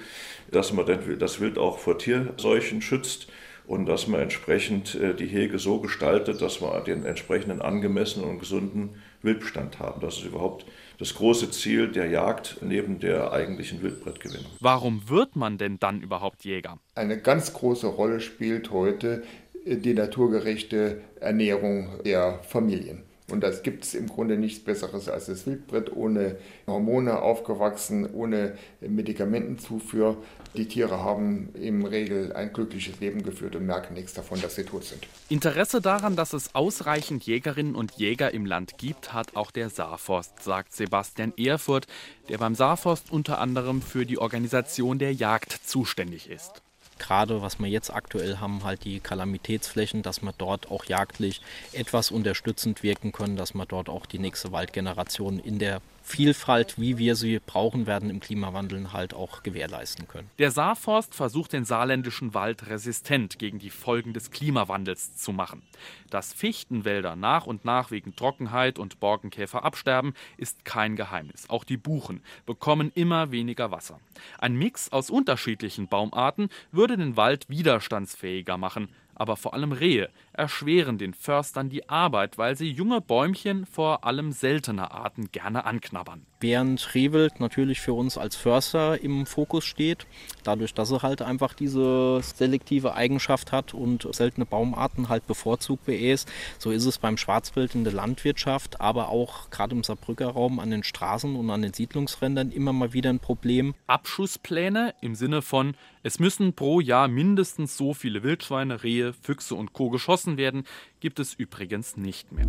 dass 0.52 0.74
man 0.74 0.86
das 1.20 1.40
Wild 1.40 1.58
auch 1.58 1.80
vor 1.80 1.98
Tierseuchen 1.98 2.82
schützt 2.82 3.28
und 3.68 3.86
dass 3.86 4.08
man 4.08 4.22
entsprechend 4.22 4.96
äh, 4.96 5.14
die 5.14 5.28
Hege 5.28 5.60
so 5.60 5.80
gestaltet, 5.80 6.42
dass 6.42 6.62
wir 6.62 6.80
den 6.82 7.06
entsprechenden 7.06 7.62
angemessenen 7.62 8.30
und 8.30 8.40
gesunden 8.40 8.96
Wildbestand 9.22 9.80
haben. 9.80 10.02
Das 10.02 10.18
ist 10.18 10.26
überhaupt 10.26 10.66
das 10.98 11.14
große 11.14 11.52
Ziel 11.52 11.92
der 11.92 12.08
Jagd 12.08 12.58
neben 12.62 13.00
der 13.00 13.32
eigentlichen 13.32 13.82
Wildbrettgewinnung. 13.82 14.52
Warum 14.60 15.10
wird 15.10 15.36
man 15.36 15.58
denn 15.58 15.80
dann 15.80 16.02
überhaupt 16.02 16.46
Jäger? 16.46 16.80
Eine 16.96 17.20
ganz 17.20 17.54
große 17.54 17.88
Rolle 17.88 18.22
spielt 18.22 18.72
heute 18.72 19.24
die 19.66 19.94
naturgerechte 19.94 21.02
Ernährung 21.20 21.90
der 22.06 22.40
Familien. 22.44 23.04
Und 23.30 23.42
das 23.42 23.62
gibt 23.62 23.84
es 23.84 23.94
im 23.94 24.08
Grunde 24.08 24.38
nichts 24.38 24.64
Besseres 24.64 25.10
als 25.10 25.26
das 25.26 25.46
Wildbrett, 25.46 25.94
ohne 25.94 26.38
Hormone 26.66 27.22
aufgewachsen, 27.22 28.10
ohne 28.14 28.58
Medikamentenzufuhr. 28.80 30.16
Die 30.56 30.66
Tiere 30.66 31.04
haben 31.04 31.50
im 31.54 31.84
Regel 31.84 32.32
ein 32.32 32.54
glückliches 32.54 33.02
Leben 33.02 33.24
geführt 33.24 33.58
und 33.58 33.66
merken 33.66 33.96
nichts 33.96 34.14
davon, 34.14 34.42
dass 34.42 34.56
sie 34.56 34.64
tot 34.64 34.86
sind. 34.86 35.06
Interesse 35.28 35.82
daran, 35.82 36.16
dass 36.16 36.32
es 36.32 36.56
ausreichend 36.56 37.26
Jägerinnen 37.26 37.76
und 37.76 37.96
Jäger 37.98 38.34
im 38.34 38.46
Land 38.46 38.78
gibt, 38.78 39.12
hat 39.12 39.36
auch 39.36 39.52
der 39.52 39.70
Saarforst, 39.70 40.42
sagt 40.42 40.72
Sebastian 40.72 41.34
Erfurt, 41.36 41.86
der 42.30 42.38
beim 42.38 42.56
Saarforst 42.56 43.12
unter 43.12 43.40
anderem 43.40 43.82
für 43.82 44.06
die 44.06 44.20
Organisation 44.20 45.00
der 45.00 45.14
Jagd 45.14 45.52
zuständig 45.52 46.30
ist 46.30 46.62
gerade 47.00 47.42
was 47.42 47.60
wir 47.60 47.68
jetzt 47.68 47.94
aktuell 47.94 48.38
haben, 48.38 48.64
halt 48.64 48.84
die 48.84 49.00
Kalamitätsflächen, 49.00 50.02
dass 50.02 50.22
wir 50.22 50.34
dort 50.38 50.72
auch 50.72 50.86
jagdlich 50.86 51.42
etwas 51.74 52.12
unterstützend 52.12 52.84
wirken 52.84 53.12
können, 53.12 53.38
dass 53.38 53.54
wir 53.54 53.66
dort 53.66 53.90
auch 53.90 54.06
die 54.06 54.20
nächste 54.20 54.52
Waldgeneration 54.52 55.40
in 55.40 55.60
der 55.60 55.82
Vielfalt, 56.08 56.80
wie 56.80 56.98
wir 56.98 57.18
sie 57.18 57.42
brauchen 57.46 57.86
werden 57.86 58.10
im 58.10 58.22
Klimawandel, 58.22 58.94
halt 58.94 59.14
auch 59.14 59.44
gewährleisten 59.44 60.08
können. 60.08 60.30
Der 60.40 60.52
Saarforst 60.52 61.14
versucht 61.14 61.52
den 61.52 61.66
saarländischen 61.66 62.34
Wald 62.34 62.70
resistent 62.70 63.38
gegen 63.40 63.60
die 63.60 63.70
Folgen 63.70 64.14
des 64.14 64.32
Klimawandels 64.32 65.18
zu 65.18 65.34
machen. 65.34 65.64
Dass 66.10 66.32
Fichtenwälder 66.32 67.18
nach 67.18 67.46
und 67.46 67.66
nach 67.66 67.92
wegen 67.92 68.16
Trockenheit 68.16 68.80
und 68.80 69.02
Borkenkäfer 69.02 69.66
absterben, 69.66 70.14
ist 70.38 70.64
kein 70.64 70.96
Geheimnis. 70.96 71.50
Auch 71.50 71.66
die 71.66 71.76
Buchen 71.76 72.22
bekommen 72.46 72.94
immer 72.96 73.32
weniger 73.32 73.72
Wasser. 73.72 74.00
Ein 74.40 74.56
Mix 74.56 74.90
aus 74.94 75.10
unterschiedlichen 75.10 75.90
Baumarten 75.90 76.48
würde 76.72 76.96
den 76.96 77.18
Wald 77.18 77.50
widerstandsfähiger 77.50 78.58
machen 78.58 78.88
aber 79.18 79.36
vor 79.36 79.54
allem 79.54 79.72
Rehe 79.72 80.10
erschweren 80.38 80.98
den 80.98 81.14
Förstern 81.14 81.70
die 81.70 81.90
Arbeit, 81.90 82.38
weil 82.38 82.56
sie 82.56 82.70
junge 82.70 83.02
Bäumchen 83.02 83.66
vor 83.66 84.06
allem 84.06 84.32
seltener 84.32 84.92
Arten 84.92 85.32
gerne 85.32 85.66
anknabbern. 85.66 86.26
Während 86.40 86.94
Rehwild 86.94 87.40
natürlich 87.40 87.82
für 87.82 87.94
uns 87.94 88.18
als 88.18 88.36
Förster 88.36 89.02
im 89.02 89.26
Fokus 89.26 89.66
steht, 89.66 90.06
dadurch, 90.44 90.76
dass 90.76 90.92
er 90.92 91.02
halt 91.02 91.24
einfach 91.24 91.54
diese 91.54 92.22
selektive 92.22 92.94
Eigenschaft 92.94 93.52
hat 93.52 93.74
und 93.74 94.08
seltene 94.14 94.46
Baumarten 94.46 95.10
halt 95.10 95.26
bevorzugt 95.26 95.86
beäst, 95.86 96.32
so 96.60 96.70
ist 96.70 96.86
es 96.86 97.00
beim 97.00 97.18
Schwarzwild 97.18 97.74
in 97.74 97.84
der 97.84 97.94
Landwirtschaft, 97.94 98.80
aber 98.80 99.10
auch 99.10 99.50
gerade 99.50 99.74
im 99.76 99.84
Saarbrücker 99.84 100.28
Raum 100.28 100.60
an 100.60 100.70
den 100.70 100.84
Straßen 100.84 101.36
und 101.36 101.50
an 101.50 101.64
den 101.64 101.74
Siedlungsrändern 101.74 102.52
immer 102.52 102.72
mal 102.72 102.94
wieder 102.94 103.10
ein 103.10 103.20
Problem. 103.20 103.74
Abschusspläne 103.88 104.94
im 105.02 105.16
Sinne 105.16 105.42
von, 105.42 105.76
es 106.04 106.20
müssen 106.20 106.54
pro 106.54 106.80
Jahr 106.80 107.08
mindestens 107.08 107.76
so 107.76 107.96
viele 107.96 108.22
Wildschweine, 108.22 108.84
Rehe, 108.84 109.14
Füchse 109.14 109.56
und 109.56 109.74
Co. 109.74 109.90
geschossen 109.90 110.27
werden, 110.36 110.66
gibt 111.00 111.20
es 111.20 111.34
übrigens 111.34 111.96
nicht 111.96 112.34
mehr. 112.34 112.48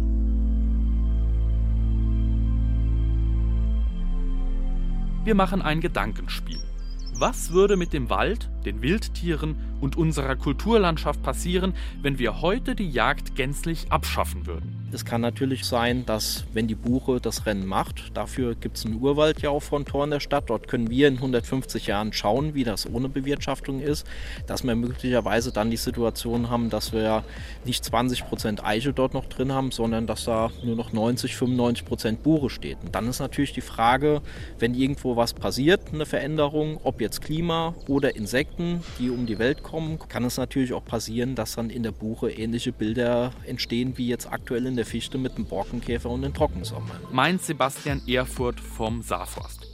Wir 5.24 5.34
machen 5.34 5.62
ein 5.62 5.80
Gedankenspiel. 5.80 6.58
Was 7.18 7.52
würde 7.52 7.76
mit 7.76 7.92
dem 7.92 8.10
Wald, 8.10 8.50
den 8.68 8.82
Wildtieren 8.82 9.56
und 9.80 9.96
unserer 9.96 10.36
Kulturlandschaft 10.36 11.22
passieren, 11.22 11.74
wenn 12.02 12.18
wir 12.18 12.42
heute 12.42 12.74
die 12.74 12.90
Jagd 12.90 13.34
gänzlich 13.34 13.86
abschaffen 13.90 14.46
würden? 14.46 14.78
Es 14.90 15.04
kann 15.04 15.20
natürlich 15.20 15.64
sein, 15.64 16.06
dass 16.06 16.44
wenn 16.54 16.66
die 16.66 16.74
Buche 16.74 17.20
das 17.20 17.44
Rennen 17.44 17.66
macht, 17.66 18.16
dafür 18.16 18.54
gibt 18.54 18.78
es 18.78 18.86
einen 18.86 19.02
Urwald 19.02 19.42
ja 19.42 19.50
auch 19.50 19.62
von 19.62 19.84
Toren 19.84 20.10
der 20.10 20.20
Stadt, 20.20 20.48
dort 20.48 20.66
können 20.66 20.88
wir 20.88 21.08
in 21.08 21.16
150 21.16 21.88
Jahren 21.88 22.14
schauen, 22.14 22.54
wie 22.54 22.64
das 22.64 22.90
ohne 22.90 23.10
Bewirtschaftung 23.10 23.80
ist, 23.80 24.06
dass 24.46 24.64
wir 24.64 24.74
möglicherweise 24.74 25.52
dann 25.52 25.70
die 25.70 25.76
Situation 25.76 26.48
haben, 26.48 26.70
dass 26.70 26.94
wir 26.94 27.22
nicht 27.66 27.84
20 27.84 28.26
Prozent 28.26 28.64
Eiche 28.64 28.94
dort 28.94 29.12
noch 29.12 29.26
drin 29.26 29.52
haben, 29.52 29.72
sondern 29.72 30.06
dass 30.06 30.24
da 30.24 30.50
nur 30.64 30.74
noch 30.74 30.94
90, 30.94 31.36
95 31.36 31.84
Prozent 31.84 32.22
Buche 32.22 32.48
steht. 32.48 32.78
Und 32.82 32.94
dann 32.94 33.08
ist 33.08 33.20
natürlich 33.20 33.52
die 33.52 33.60
Frage, 33.60 34.22
wenn 34.58 34.72
irgendwo 34.72 35.16
was 35.16 35.34
passiert, 35.34 35.92
eine 35.92 36.06
Veränderung, 36.06 36.80
ob 36.82 37.02
jetzt 37.02 37.20
Klima 37.20 37.74
oder 37.88 38.16
Insekten, 38.16 38.57
die 38.98 39.10
um 39.10 39.26
die 39.26 39.38
Welt 39.38 39.62
kommen, 39.62 39.98
kann 40.08 40.24
es 40.24 40.36
natürlich 40.36 40.72
auch 40.72 40.84
passieren, 40.84 41.34
dass 41.34 41.54
dann 41.54 41.70
in 41.70 41.82
der 41.82 41.92
Buche 41.92 42.30
ähnliche 42.30 42.72
Bilder 42.72 43.32
entstehen 43.46 43.96
wie 43.96 44.08
jetzt 44.08 44.30
aktuell 44.30 44.66
in 44.66 44.76
der 44.76 44.86
Fichte 44.86 45.18
mit 45.18 45.36
dem 45.36 45.46
Borkenkäfer 45.46 46.10
und 46.10 46.22
den 46.22 46.34
Trockensommern. 46.34 47.00
Meint 47.12 47.42
Sebastian 47.42 48.02
Erfurt 48.06 48.60
vom 48.60 49.02
Saarforst. 49.02 49.66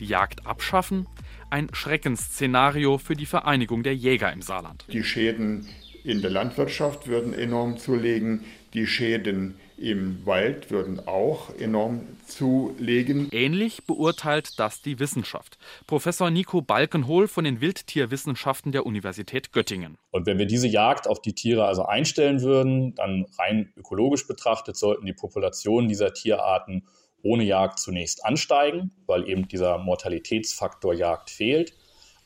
Die 0.00 0.06
Jagd 0.06 0.46
abschaffen? 0.46 1.06
Ein 1.50 1.68
Schreckensszenario 1.72 2.98
für 2.98 3.16
die 3.16 3.26
Vereinigung 3.26 3.82
der 3.82 3.94
Jäger 3.94 4.32
im 4.32 4.42
Saarland. 4.42 4.84
Die 4.92 5.02
Schäden 5.02 5.66
in 6.04 6.22
der 6.22 6.30
Landwirtschaft 6.30 7.06
würden 7.06 7.34
enorm 7.34 7.76
zulegen. 7.76 8.44
Die 8.72 8.86
Schäden 8.86 9.56
im 9.80 10.24
Wald 10.26 10.70
würden 10.70 11.06
auch 11.08 11.54
enorm 11.58 12.02
zulegen. 12.26 13.28
Ähnlich 13.32 13.84
beurteilt 13.86 14.58
das 14.58 14.82
die 14.82 14.98
Wissenschaft. 14.98 15.58
Professor 15.86 16.30
Nico 16.30 16.60
Balkenhol 16.60 17.28
von 17.28 17.44
den 17.44 17.60
Wildtierwissenschaften 17.60 18.72
der 18.72 18.84
Universität 18.84 19.52
Göttingen. 19.52 19.96
Und 20.10 20.26
wenn 20.26 20.38
wir 20.38 20.46
diese 20.46 20.68
Jagd 20.68 21.08
auf 21.08 21.22
die 21.22 21.34
Tiere 21.34 21.64
also 21.64 21.86
einstellen 21.86 22.42
würden, 22.42 22.94
dann 22.94 23.26
rein 23.38 23.72
ökologisch 23.76 24.26
betrachtet 24.26 24.76
sollten 24.76 25.06
die 25.06 25.14
Populationen 25.14 25.88
dieser 25.88 26.12
Tierarten 26.12 26.86
ohne 27.22 27.44
Jagd 27.44 27.78
zunächst 27.78 28.24
ansteigen, 28.24 28.92
weil 29.06 29.28
eben 29.28 29.48
dieser 29.48 29.78
Mortalitätsfaktor 29.78 30.94
Jagd 30.94 31.30
fehlt. 31.30 31.74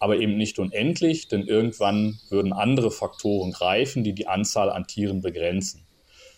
Aber 0.00 0.18
eben 0.18 0.36
nicht 0.36 0.58
unendlich, 0.58 1.28
denn 1.28 1.46
irgendwann 1.46 2.18
würden 2.28 2.52
andere 2.52 2.90
Faktoren 2.90 3.52
greifen, 3.52 4.04
die 4.04 4.12
die 4.12 4.26
Anzahl 4.26 4.70
an 4.70 4.86
Tieren 4.86 5.22
begrenzen. 5.22 5.83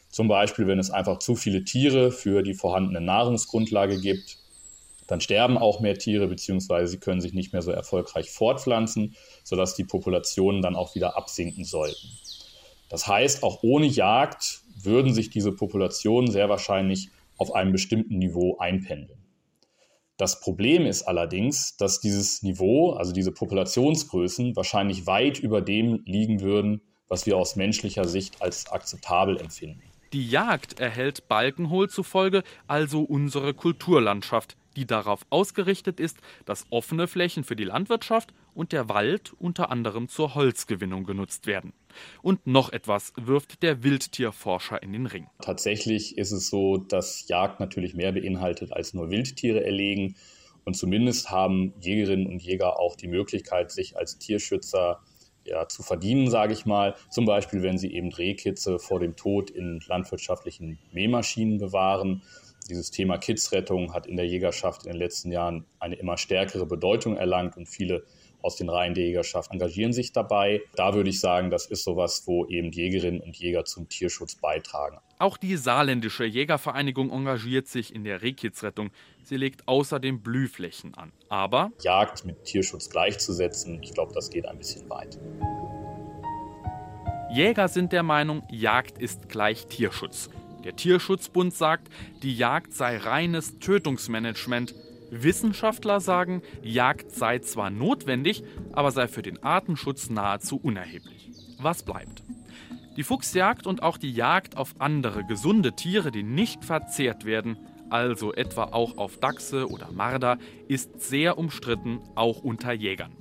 Zum 0.09 0.29
Beispiel, 0.29 0.67
wenn 0.67 0.79
es 0.79 0.91
einfach 0.91 1.19
zu 1.19 1.35
viele 1.35 1.65
Tiere 1.65 2.11
für 2.11 2.43
die 2.43 2.55
vorhandene 2.55 3.01
Nahrungsgrundlage 3.01 4.01
gibt, 4.01 4.39
dann 5.07 5.21
sterben 5.21 5.57
auch 5.57 5.81
mehr 5.81 5.99
Tiere, 5.99 6.27
beziehungsweise 6.27 6.93
sie 6.93 6.99
können 6.99 7.21
sich 7.21 7.33
nicht 7.33 7.53
mehr 7.53 7.63
so 7.63 7.71
erfolgreich 7.71 8.31
fortpflanzen, 8.31 9.15
sodass 9.45 9.75
die 9.75 9.85
Populationen 9.85 10.63
dann 10.63 10.77
auch 10.77 10.95
wieder 10.95 11.17
absinken 11.17 11.65
sollten. 11.65 12.09
Das 12.89 13.07
heißt, 13.07 13.43
auch 13.43 13.63
ohne 13.63 13.87
Jagd 13.87 14.63
würden 14.83 15.13
sich 15.13 15.31
diese 15.31 15.53
Populationen 15.53 16.31
sehr 16.31 16.49
wahrscheinlich 16.49 17.11
auf 17.37 17.55
einem 17.55 17.73
bestimmten 17.73 18.19
Niveau 18.19 18.57
einpendeln. 18.59 19.21
Das 20.17 20.41
Problem 20.41 20.87
ist 20.87 21.03
allerdings, 21.03 21.77
dass 21.77 22.01
dieses 22.01 22.43
Niveau, 22.43 22.93
also 22.93 23.13
diese 23.13 23.33
Populationsgrößen, 23.33 24.57
wahrscheinlich 24.57 25.07
weit 25.07 25.39
über 25.39 25.61
dem 25.61 26.03
liegen 26.07 26.41
würden, 26.41 26.81
was 27.09 27.27
wir 27.27 27.37
aus 27.37 27.55
menschlicher 27.57 28.09
Sicht 28.09 28.41
als 28.41 28.71
akzeptabel 28.71 29.37
empfinden. 29.39 29.83
Die 30.13 30.29
Jagd 30.29 30.79
erhält 30.79 31.29
Balkenhol 31.29 31.91
zufolge 31.91 32.43
also 32.67 33.03
unsere 33.03 33.55
Kulturlandschaft, 33.55 34.57
die 34.77 34.87
darauf 34.87 35.27
ausgerichtet 35.31 35.99
ist, 35.99 36.19
dass 36.45 36.67
offene 36.71 37.09
Flächen 37.09 37.45
für 37.45 37.57
die 37.57 37.65
Landwirtschaft 37.65 38.33
und 38.55 38.73
der 38.73 38.89
Wald 38.89 39.33
unter 39.39 39.71
anderem 39.71 40.09
zur 40.09 40.35
Holzgewinnung 40.35 41.05
genutzt 41.05 41.47
werden. 41.47 41.73
Und 42.23 42.47
noch 42.47 42.73
etwas 42.73 43.13
wirft 43.17 43.63
der 43.63 43.83
Wildtierforscher 43.83 44.83
in 44.83 44.93
den 44.93 45.07
Ring. 45.07 45.27
Tatsächlich 45.41 46.17
ist 46.19 46.33
es 46.33 46.49
so, 46.49 46.77
dass 46.77 47.27
Jagd 47.29 47.59
natürlich 47.59 47.95
mehr 47.95 48.13
beinhaltet 48.13 48.73
als 48.73 48.95
nur 48.95 49.11
Wildtiere 49.11 49.65
erlegen. 49.65 50.15
Und 50.65 50.75
zumindest 50.75 51.31
haben 51.31 51.75
Jägerinnen 51.81 52.27
und 52.27 52.43
Jäger 52.43 52.79
auch 52.79 52.97
die 52.97 53.09
Möglichkeit, 53.09 53.71
sich 53.71 53.97
als 53.97 54.19
Tierschützer 54.19 55.01
ja, 55.47 55.69
zu 55.69 55.83
verdienen, 55.83 56.31
sage 56.31 56.53
ich 56.53 56.67
mal. 56.67 56.95
Zum 57.11 57.25
Beispiel, 57.25 57.63
wenn 57.63 57.79
sie 57.79 57.93
eben 57.95 58.13
Rehkitze 58.13 58.79
vor 58.79 59.01
dem 59.01 59.17
Tod 59.17 59.51
in 59.51 59.81
landwirtschaftlichen 59.87 60.79
Mähmaschinen 60.93 61.59
bewahren. 61.59 62.23
Dieses 62.69 62.91
Thema 62.91 63.19
Kidsrettung 63.19 63.95
hat 63.95 64.07
in 64.07 64.17
der 64.17 64.27
Jägerschaft 64.27 64.87
in 64.87 64.93
den 64.93 64.99
letzten 64.99 65.31
Jahren 65.31 65.65
eine 65.79 65.95
immer 65.97 66.17
stärkere 66.17 66.67
Bedeutung 66.67 67.17
erlangt 67.17 67.57
und 67.57 67.69
viele 67.69 68.05
aus 68.47 68.57
den 68.57 68.69
Reihen 68.69 68.95
der 68.95 69.05
Jägerschaft 69.05 69.51
engagieren 69.51 69.93
sich 69.93 70.13
dabei. 70.13 70.63
Da 70.77 70.95
würde 70.95 71.11
ich 71.11 71.19
sagen, 71.19 71.51
das 71.51 71.67
ist 71.67 71.83
sowas, 71.83 72.23
wo 72.27 72.47
eben 72.47 72.71
Jägerinnen 72.71 73.21
und 73.21 73.37
Jäger 73.37 73.65
zum 73.65 73.89
Tierschutz 73.89 74.37
beitragen. 74.37 74.99
Auch 75.19 75.37
die 75.37 75.57
saarländische 75.57 76.25
Jägervereinigung 76.25 77.11
engagiert 77.11 77.67
sich 77.67 77.93
in 77.93 78.05
der 78.05 78.23
Rehkitzrettung. 78.23 78.91
Sie 79.25 79.37
legt 79.37 79.67
außerdem 79.67 80.23
Blühflächen 80.23 80.95
an. 80.95 81.11
Aber 81.29 81.73
Jagd 81.83 82.25
mit 82.25 82.45
Tierschutz 82.45 82.89
gleichzusetzen, 82.89 83.83
ich 83.83 83.93
glaube, 83.93 84.13
das 84.15 84.31
geht 84.31 84.47
ein 84.47 84.59
bisschen 84.59 84.89
weit. 84.89 85.19
Jäger 87.33 87.67
sind 87.67 87.93
der 87.93 88.05
Meinung, 88.05 88.45
Jagd 88.51 88.99
ist 88.99 89.29
gleich 89.29 89.67
Tierschutz. 89.67 90.31
Der 90.65 90.77
Tierschutzbund 90.77 91.53
sagt, 91.53 91.89
die 92.23 92.37
Jagd 92.37 92.73
sei 92.73 92.97
reines 92.97 93.59
Tötungsmanagement. 93.59 94.75
Wissenschaftler 95.11 96.01
sagen, 96.01 96.43
Jagd 96.63 97.11
sei 97.11 97.39
zwar 97.39 97.71
notwendig, 97.71 98.43
aber 98.73 98.91
sei 98.91 99.09
für 99.09 99.23
den 99.23 99.43
Artenschutz 99.43 100.11
nahezu 100.11 100.57
unerheblich. 100.57 101.31
Was 101.61 101.83
bleibt? 101.83 102.23
Die 102.97 103.03
Fuchsjagd 103.03 103.67
und 103.67 103.83
auch 103.83 103.99
die 103.99 104.13
Jagd 104.13 104.57
auf 104.57 104.75
andere 104.79 105.25
gesunde 105.25 105.75
Tiere, 105.77 106.11
die 106.11 106.23
nicht 106.23 106.65
verzehrt 106.65 107.25
werden, 107.25 107.59
also 107.91 108.33
etwa 108.33 108.65
auch 108.65 108.97
auf 108.97 109.19
Dachse 109.19 109.71
oder 109.71 109.93
Marder, 109.93 110.39
ist 110.67 111.01
sehr 111.01 111.39
umstritten, 111.39 112.01
auch 112.15 112.39
unter 112.39 112.73
Jägern. 112.73 113.13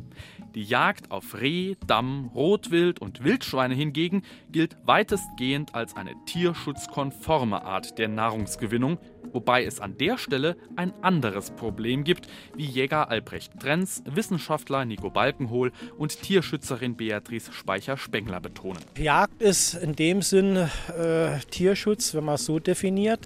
Die 0.55 0.63
Jagd 0.63 1.11
auf 1.11 1.41
Reh, 1.41 1.75
Damm, 1.85 2.31
Rotwild 2.33 3.01
und 3.01 3.25
Wildschweine 3.25 3.75
hingegen 3.75 4.23
gilt 4.49 4.77
weitestgehend 4.85 5.75
als 5.75 5.97
eine 5.97 6.13
tierschutzkonforme 6.25 7.61
Art 7.65 7.97
der 7.97 8.07
Nahrungsgewinnung, 8.07 8.97
wobei 9.35 9.65
es 9.65 9.79
an 9.79 9.97
der 9.97 10.17
Stelle 10.17 10.55
ein 10.75 10.93
anderes 11.03 11.51
Problem 11.51 12.03
gibt, 12.03 12.27
wie 12.55 12.65
Jäger 12.65 13.09
Albrecht 13.09 13.59
Trenz, 13.59 14.01
Wissenschaftler 14.05 14.85
Nico 14.85 15.11
Balkenhol 15.11 15.71
und 15.97 16.21
Tierschützerin 16.23 16.95
Beatrice 16.95 17.51
Speicher-Spengler 17.51 18.39
betonen. 18.39 18.79
Jagd 18.97 19.41
ist 19.41 19.75
in 19.75 19.95
dem 19.95 20.21
Sinn 20.21 20.55
äh, 20.55 21.39
Tierschutz, 21.51 22.15
wenn 22.15 22.23
man 22.23 22.35
es 22.35 22.45
so 22.45 22.59
definiert, 22.59 23.19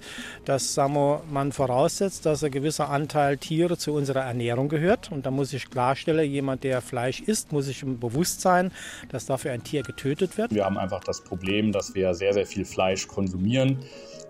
dass 0.46 0.74
sagen 0.74 0.96
wir, 0.96 1.24
man 1.32 1.52
voraussetzt, 1.52 2.26
dass 2.26 2.44
ein 2.44 2.52
gewisser 2.52 2.90
Anteil 2.90 3.38
Tiere 3.38 3.78
zu 3.78 3.94
unserer 3.94 4.22
Ernährung 4.22 4.68
gehört. 4.68 5.12
Und 5.12 5.26
da 5.26 5.32
muss 5.32 5.54
ich 5.54 5.70
klarstellen, 5.70 6.30
jemand, 6.30 6.64
der 6.64 6.82
Fleisch 6.82 7.22
isst, 7.22 7.52
muss 7.52 7.66
sich 7.66 7.84
im 7.84 8.00
Bewusstsein, 8.00 8.72
dass 9.10 9.28
dafür 9.28 9.52
ein 9.52 9.64
Tier 9.64 9.84
getötet 9.84 10.38
wird. 10.38 10.54
Wir 10.56 10.66
haben 10.66 10.78
einfach 10.78 11.04
das 11.04 11.24
Problem, 11.24 11.72
dass 11.72 11.94
wir 11.94 12.16
sehr, 12.16 12.34
sehr 12.34 12.48
viel 12.48 12.66
Fleisch 12.66 13.08
konsumieren 13.08 13.78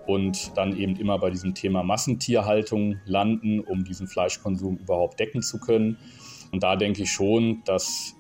und 0.10 0.58
dann 0.58 0.76
eben 0.76 0.96
immer 0.96 1.20
bei 1.20 1.30
diesem 1.30 1.54
Thema 1.54 1.84
Massentierhaltung 1.84 2.98
landen, 3.06 3.60
um 3.60 3.84
diesen 3.84 4.08
Fleischkonsum 4.08 4.78
überhaupt 4.78 5.20
decken 5.20 5.44
zu 5.44 5.60
können. 5.60 6.00
Und 6.52 6.64
da 6.64 6.76
denke 6.76 7.04
ich 7.04 7.12
schon, 7.12 7.62
dass 7.66 8.16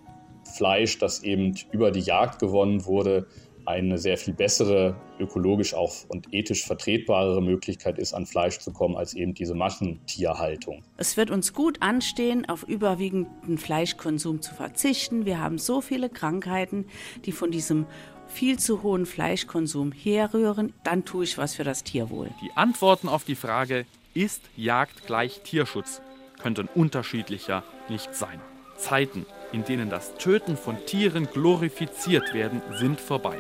Fleisch, 0.56 0.99
das 0.99 1.23
eben 1.23 1.56
über 1.71 1.89
die 1.89 2.02
Jagd 2.02 2.38
gewonnen 2.38 2.86
wurde, 2.86 3.25
eine 3.65 3.97
sehr 3.97 4.17
viel 4.17 4.36
bessere, 4.36 4.95
ökologisch 5.19 5.73
auch 5.73 5.93
und 6.10 6.32
ethisch 6.32 6.63
vertretbarere 6.63 7.41
Möglichkeit 7.41 7.97
ist, 7.97 8.13
an 8.13 8.28
Fleisch 8.28 8.60
zu 8.60 8.71
kommen, 8.71 8.95
als 8.95 9.15
eben 9.15 9.34
diese 9.34 9.56
Massentierhaltung. 9.56 10.84
Es 10.97 11.17
wird 11.17 11.32
uns 11.32 11.54
gut 11.54 11.82
anstehen, 11.82 12.47
auf 12.47 12.63
überwiegenden 12.63 13.58
Fleischkonsum 13.58 14.41
zu 14.41 14.54
verzichten. 14.54 15.25
Wir 15.25 15.39
haben 15.39 15.58
so 15.58 15.82
viele 15.82 16.10
Krankheiten, 16.10 16.86
die 17.25 17.32
von 17.32 17.49
diesem 17.49 17.88
viel 18.29 18.57
zu 18.57 18.83
hohen 18.83 19.05
Fleischkonsum 19.05 19.91
herrühren, 19.91 20.73
dann 20.83 21.03
tue 21.03 21.25
ich 21.25 21.37
was 21.37 21.55
für 21.55 21.63
das 21.63 21.83
Tierwohl. 21.83 22.29
Die 22.41 22.55
Antworten 22.55 23.09
auf 23.09 23.23
die 23.25 23.35
Frage, 23.35 23.85
ist 24.13 24.41
Jagd 24.55 25.05
gleich 25.05 25.41
Tierschutz, 25.43 26.01
könnten 26.41 26.67
unterschiedlicher 26.73 27.63
nicht 27.89 28.15
sein. 28.15 28.39
Zeiten, 28.77 29.25
in 29.51 29.65
denen 29.65 29.89
das 29.89 30.15
Töten 30.15 30.57
von 30.57 30.77
Tieren 30.85 31.27
glorifiziert 31.31 32.33
werden, 32.33 32.61
sind 32.73 32.99
vorbei. 32.99 33.39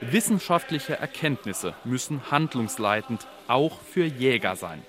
Wissenschaftliche 0.00 0.96
Erkenntnisse 0.96 1.74
müssen 1.84 2.30
handlungsleitend 2.30 3.26
auch 3.48 3.80
für 3.80 4.04
Jäger 4.04 4.54
sein. 4.54 4.82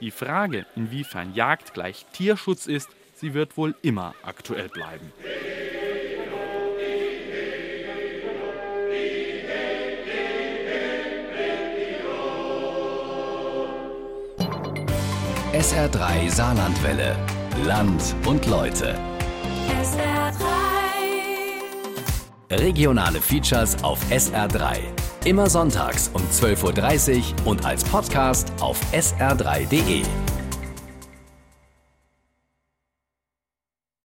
Die 0.00 0.10
Frage, 0.10 0.66
inwiefern 0.76 1.34
Jagd 1.34 1.74
gleich 1.74 2.06
Tierschutz 2.12 2.66
ist, 2.66 2.88
sie 3.14 3.34
wird 3.34 3.56
wohl 3.56 3.74
immer 3.82 4.14
aktuell 4.22 4.68
bleiben. 4.68 5.12
SR3 15.52 16.30
Saarlandwelle. 16.30 17.14
Land 17.66 18.14
und 18.24 18.46
Leute. 18.46 18.98
SR3. 19.82 20.40
Regionale 22.50 23.20
Features 23.20 23.82
auf 23.84 24.00
SR3. 24.10 24.99
Immer 25.26 25.50
sonntags 25.50 26.10
um 26.14 26.22
12.30 26.22 27.18
Uhr 27.44 27.46
und 27.46 27.66
als 27.66 27.84
Podcast 27.84 28.50
auf 28.60 28.80
sr3.de. 28.92 30.02